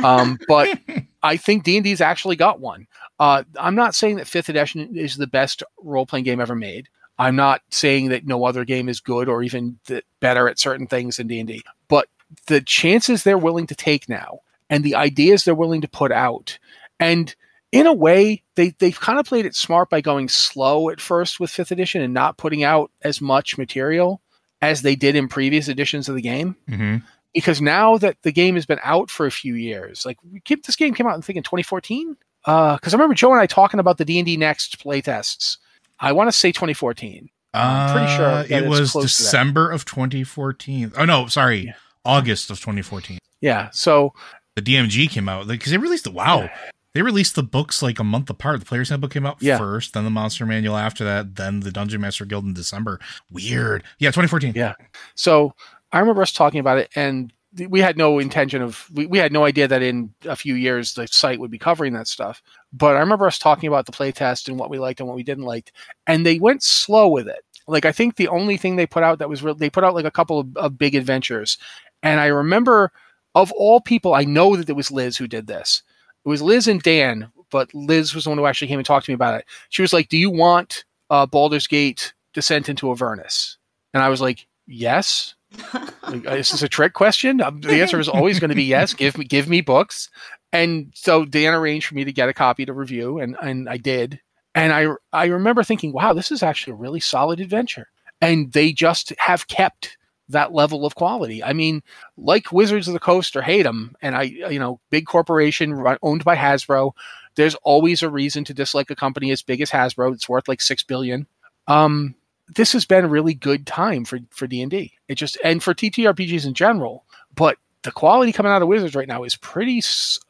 [0.03, 0.79] Um, but
[1.23, 2.87] I think D and D's actually got one.
[3.19, 6.89] Uh, I'm not saying that Fifth Edition is the best role playing game ever made.
[7.17, 10.87] I'm not saying that no other game is good or even th- better at certain
[10.87, 11.63] things than D and D.
[11.87, 12.09] But
[12.47, 14.39] the chances they're willing to take now,
[14.69, 16.57] and the ideas they're willing to put out,
[16.99, 17.35] and
[17.71, 21.39] in a way, they they've kind of played it smart by going slow at first
[21.39, 24.21] with Fifth Edition and not putting out as much material
[24.61, 26.97] as they did in previous editions of the game hmm
[27.33, 30.65] because now that the game has been out for a few years, like we keep
[30.65, 32.15] this game came out I think in 2014.
[32.45, 35.57] Because I remember Joe and I talking about the D and D Next playtests.
[35.99, 37.29] I want to say 2014.
[37.53, 39.25] I'm pretty sure Uh, it was close to that.
[39.25, 40.93] December of 2014.
[40.97, 41.73] Oh no, sorry,
[42.05, 43.17] August of 2014.
[43.41, 44.13] Yeah, so
[44.55, 46.49] The DMG came out because they released the wow.
[46.93, 48.61] They released the books like a month apart.
[48.61, 49.57] The Player's Handbook came out Yeah.
[49.57, 53.01] first, then the Monster Manual after that, then the Dungeon Master Guild in December.
[53.29, 53.83] Weird.
[53.99, 54.53] Yeah, 2014.
[54.55, 54.75] Yeah.
[55.13, 55.53] So
[55.91, 57.33] I remember us talking about it, and
[57.67, 60.93] we had no intention of, we, we had no idea that in a few years
[60.93, 62.41] the site would be covering that stuff.
[62.71, 65.23] But I remember us talking about the playtest and what we liked and what we
[65.23, 65.73] didn't like,
[66.07, 67.43] and they went slow with it.
[67.67, 69.95] Like I think the only thing they put out that was real, they put out
[69.95, 71.57] like a couple of, of big adventures,
[72.01, 72.93] and I remember
[73.35, 75.83] of all people, I know that it was Liz who did this.
[76.25, 79.05] It was Liz and Dan, but Liz was the one who actually came and talked
[79.05, 79.45] to me about it.
[79.69, 83.57] She was like, "Do you want uh, Baldur's Gate Descent into Avernus?"
[83.93, 85.35] And I was like, "Yes."
[86.07, 87.41] Like, uh, is this a trick question?
[87.41, 88.93] Um, the answer is always going to be yes.
[88.93, 90.11] Give me give me books.
[90.53, 93.77] And so Dan arranged for me to get a copy to review, and and I
[93.77, 94.21] did.
[94.53, 97.87] And I I remember thinking, wow, this is actually a really solid adventure.
[98.21, 99.97] And they just have kept
[100.29, 101.43] that level of quality.
[101.43, 101.83] I mean,
[102.17, 106.23] like Wizards of the Coast or hate them, and I you know big corporation owned
[106.23, 106.91] by Hasbro.
[107.35, 110.13] There's always a reason to dislike a company as big as Hasbro.
[110.13, 111.27] It's worth like six billion.
[111.67, 112.15] Um,
[112.55, 114.93] this has been a really good time for for D and D.
[115.07, 117.05] It just and for TTRPGs in general.
[117.35, 119.81] But the quality coming out of Wizards right now is pretty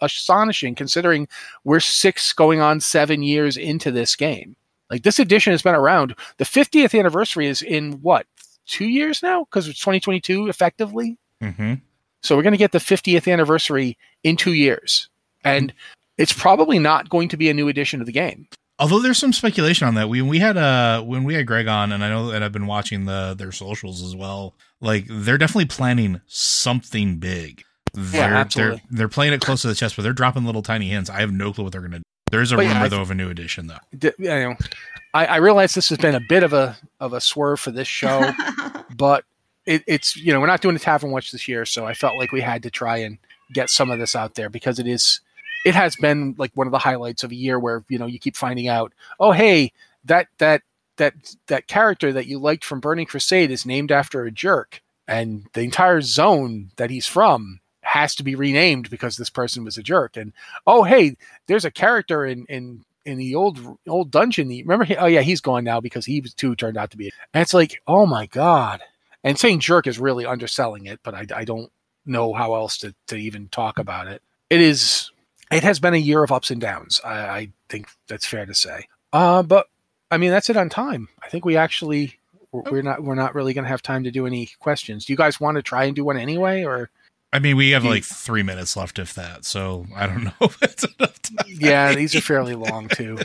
[0.01, 1.27] astonishing, considering
[1.63, 4.57] we're six going on seven years into this game.
[4.89, 6.15] Like this edition has been around.
[6.37, 8.27] The 50th anniversary is in what
[8.65, 9.43] two years now?
[9.45, 11.17] Because it's 2022 effectively.
[11.41, 11.75] hmm
[12.23, 15.09] So we're going to get the 50th anniversary in two years,
[15.43, 15.73] and
[16.17, 18.47] it's probably not going to be a new edition of the game.
[18.77, 20.09] Although there's some speculation on that.
[20.09, 22.67] We we had uh when we had Greg on, and I know that I've been
[22.67, 24.53] watching the their socials as well.
[24.81, 27.63] Like they're definitely planning something big.
[27.93, 28.81] They're, absolutely.
[28.89, 31.09] They're they're playing it close to the chest, but they're dropping little tiny hints.
[31.09, 32.03] I have no clue what they're gonna do.
[32.31, 33.77] There's a But yeah, rumor I- though of a new edition though.
[33.97, 34.55] D- you know,
[35.15, 37.87] I, I realize this has been a bit of a of a swerve for this
[37.87, 38.33] show,
[38.97, 39.23] but
[39.65, 42.17] it, it's you know we're not doing a tavern watch this year, so I felt
[42.17, 43.17] like we had to try and
[43.53, 45.21] get some of this out there because it is
[45.65, 48.19] it has been like one of the highlights of a year where you know you
[48.19, 48.91] keep finding out
[49.21, 49.71] oh hey
[50.03, 50.63] that that
[50.97, 51.13] that
[51.47, 55.61] that character that you liked from Burning Crusade is named after a jerk and the
[55.61, 60.17] entire zone that he's from has to be renamed because this person was a jerk
[60.17, 60.33] and
[60.67, 61.15] oh hey
[61.47, 65.41] there's a character in in in the old old dungeon remember he, oh yeah he's
[65.41, 68.25] gone now because he was too turned out to be and it's like oh my
[68.27, 68.81] god
[69.25, 71.71] And saying jerk is really underselling it, but I, I don't
[72.05, 74.21] know how else to, to even talk about it.
[74.51, 75.09] It is.
[75.51, 77.01] It has been a year of ups and downs.
[77.03, 78.87] I, I think that's fair to say.
[79.11, 79.67] Uh, but
[80.11, 81.07] I mean, that's it on time.
[81.23, 82.19] I think we actually
[82.51, 85.05] we're not we're not really going to have time to do any questions.
[85.05, 86.91] Do you guys want to try and do one anyway, or?
[87.33, 89.43] I mean, we have like three minutes left, if that.
[89.45, 91.37] So I don't know if it's enough time.
[91.47, 93.17] Yeah, these are fairly long too.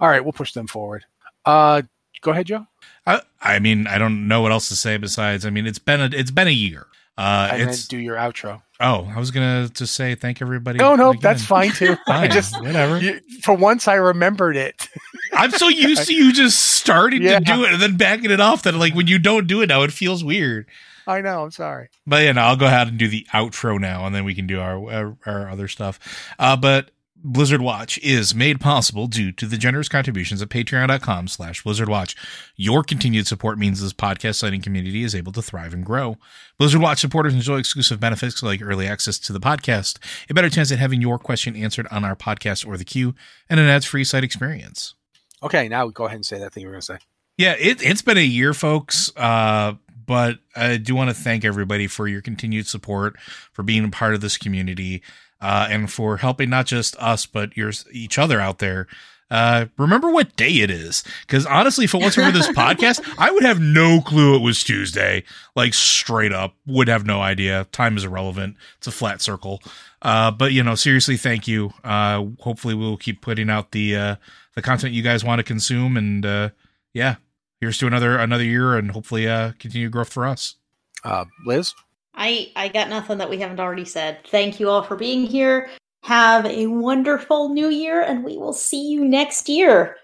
[0.00, 1.04] All right, we'll push them forward.
[1.46, 1.82] Uh,
[2.20, 2.66] go ahead, Joe.
[3.06, 5.46] I, I mean, I don't know what else to say besides.
[5.46, 6.86] I mean, it's been a it's been a year.
[7.16, 8.60] Uh, and then do your outro.
[8.80, 10.78] oh, I was gonna just say thank everybody.
[10.80, 11.20] No, no, again.
[11.22, 11.92] that's fine too.
[12.08, 12.98] I Fine, just whatever.
[12.98, 14.88] you, for once I remembered it.
[15.32, 17.38] I'm so used to you just starting Yeah.
[17.38, 19.68] to do it and then backing it off that like when you don't do it
[19.68, 20.66] now, it feels weird.
[21.06, 21.44] I know.
[21.44, 21.88] I'm sorry.
[22.06, 24.46] But yeah, no, I'll go ahead and do the outro now, and then we can
[24.46, 25.98] do our our, our other stuff.
[26.38, 26.90] Uh, but
[27.26, 32.14] Blizzard Watch is made possible due to the generous contributions at patreon.com slash Blizzard Watch.
[32.54, 36.18] Your continued support means this podcast sighting community is able to thrive and grow.
[36.58, 39.98] Blizzard Watch supporters enjoy exclusive benefits like early access to the podcast,
[40.28, 43.14] a better chance at having your question answered on our podcast or the queue,
[43.48, 44.94] and an ads-free site experience.
[45.42, 46.98] Okay, now go ahead and say that thing you were going to say.
[47.38, 49.10] Yeah, it, it's been a year, folks.
[49.16, 49.74] Uh,
[50.06, 53.18] but I do want to thank everybody for your continued support,
[53.52, 55.02] for being a part of this community,
[55.40, 58.86] uh, and for helping not just us, but your each other out there.
[59.30, 61.02] Uh, remember what day it is.
[61.26, 64.62] Cause honestly, if it wasn't for this podcast, I would have no clue it was
[64.62, 65.24] Tuesday.
[65.56, 67.66] Like straight up would have no idea.
[67.72, 68.56] Time is irrelevant.
[68.78, 69.62] It's a flat circle.
[70.02, 71.72] Uh, but you know, seriously, thank you.
[71.82, 74.16] Uh, hopefully we'll keep putting out the, uh,
[74.54, 75.96] the content you guys want to consume.
[75.96, 76.50] And, uh,
[76.92, 77.16] yeah,
[77.60, 80.56] here's to another, another year and hopefully, uh, continued growth for us.
[81.04, 81.74] Uh, Liz.
[82.14, 84.18] I I got nothing that we haven't already said.
[84.28, 85.68] Thank you all for being here.
[86.04, 89.96] Have a wonderful new year, and we will see you next year.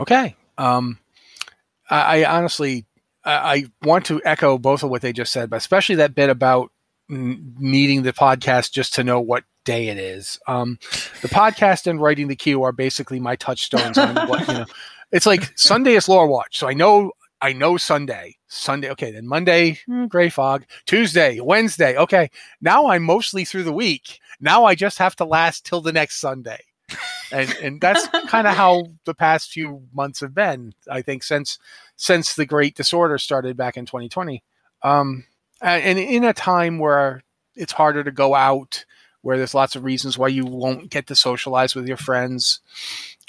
[0.00, 0.36] Okay.
[0.58, 0.98] Um,
[1.90, 2.84] I, I honestly,
[3.24, 6.30] I, I want to echo both of what they just said, but especially that bit
[6.30, 6.70] about
[7.10, 10.38] n- needing the podcast just to know what day it is.
[10.46, 10.78] Um,
[11.22, 14.66] the podcast and writing the queue are basically my touchstones on what you know.
[15.12, 18.36] It's like Sunday is lore watch, so I know I know Sunday.
[18.48, 19.10] Sunday, okay.
[19.10, 20.64] Then Monday, hmm, gray fog.
[20.86, 22.30] Tuesday, Wednesday, okay.
[22.60, 24.20] Now I'm mostly through the week.
[24.40, 26.60] Now I just have to last till the next Sunday
[27.32, 30.72] and and that's kind of how the past few months have been.
[30.90, 31.58] I think since
[31.96, 34.42] since the Great Disorder started back in 2020,
[34.82, 35.24] um,
[35.60, 37.22] and, and in a time where
[37.54, 38.84] it's harder to go out,
[39.22, 42.60] where there's lots of reasons why you won't get to socialize with your friends,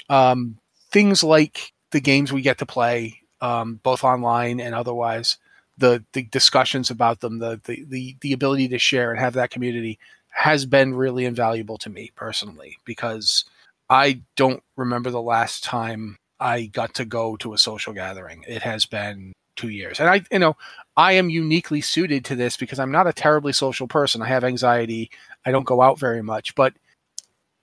[0.08, 0.58] um,
[0.90, 5.38] things like the games we get to play, um, both online and otherwise,
[5.76, 9.50] the the discussions about them, the, the the the ability to share and have that
[9.50, 9.98] community
[10.30, 13.44] has been really invaluable to me personally because
[13.90, 18.44] I don't remember the last time I got to go to a social gathering.
[18.46, 19.98] It has been two years.
[19.98, 20.56] And I, you know,
[20.96, 24.22] I am uniquely suited to this because I'm not a terribly social person.
[24.22, 25.10] I have anxiety.
[25.44, 26.74] I don't go out very much, but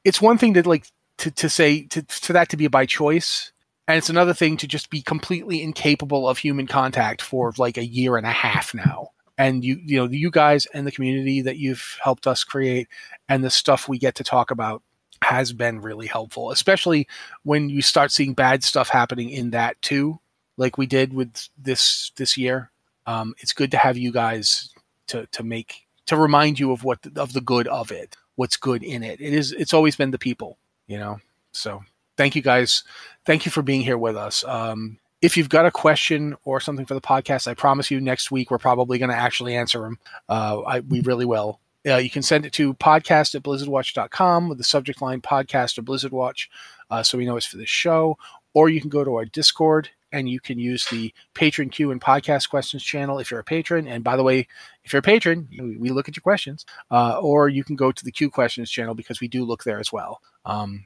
[0.03, 0.85] it's one thing to like,
[1.17, 3.51] to, to say, to, to that to be by choice.
[3.87, 7.85] And it's another thing to just be completely incapable of human contact for like a
[7.85, 9.09] year and a half now.
[9.37, 12.87] And you, you know, you guys and the community that you've helped us create
[13.27, 14.81] and the stuff we get to talk about
[15.21, 17.07] has been really helpful, especially
[17.43, 20.19] when you start seeing bad stuff happening in that too,
[20.57, 22.71] like we did with this this year.
[23.07, 24.73] Um, it's good to have you guys
[25.07, 28.83] to to make to remind you of what of the good of it, what's good
[28.83, 29.19] in it.
[29.21, 30.57] It is it's always been the people,
[30.87, 31.19] you know.
[31.51, 31.83] So
[32.17, 32.83] thank you guys,
[33.25, 34.43] thank you for being here with us.
[34.43, 38.31] Um, if you've got a question or something for the podcast, I promise you next
[38.31, 39.99] week we're probably going to actually answer them.
[40.29, 41.59] Uh, I, we really will.
[41.87, 45.83] Uh, you can send it to podcast at blizzardwatch.com with the subject line podcast or
[45.83, 46.49] Blizzard Watch
[46.89, 48.17] uh, so we know it's for the show.
[48.53, 52.01] Or you can go to our Discord and you can use the patron Q and
[52.01, 53.87] podcast questions channel if you're a patron.
[53.87, 54.47] And by the way,
[54.85, 56.65] if you're a patron, we look at your questions.
[56.91, 59.79] Uh, or you can go to the Q questions channel because we do look there
[59.79, 60.21] as well.
[60.45, 60.85] Um,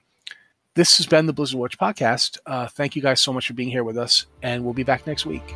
[0.75, 2.37] this has been the Blizzard Watch podcast.
[2.45, 5.05] Uh, thank you guys so much for being here with us, and we'll be back
[5.05, 5.55] next week.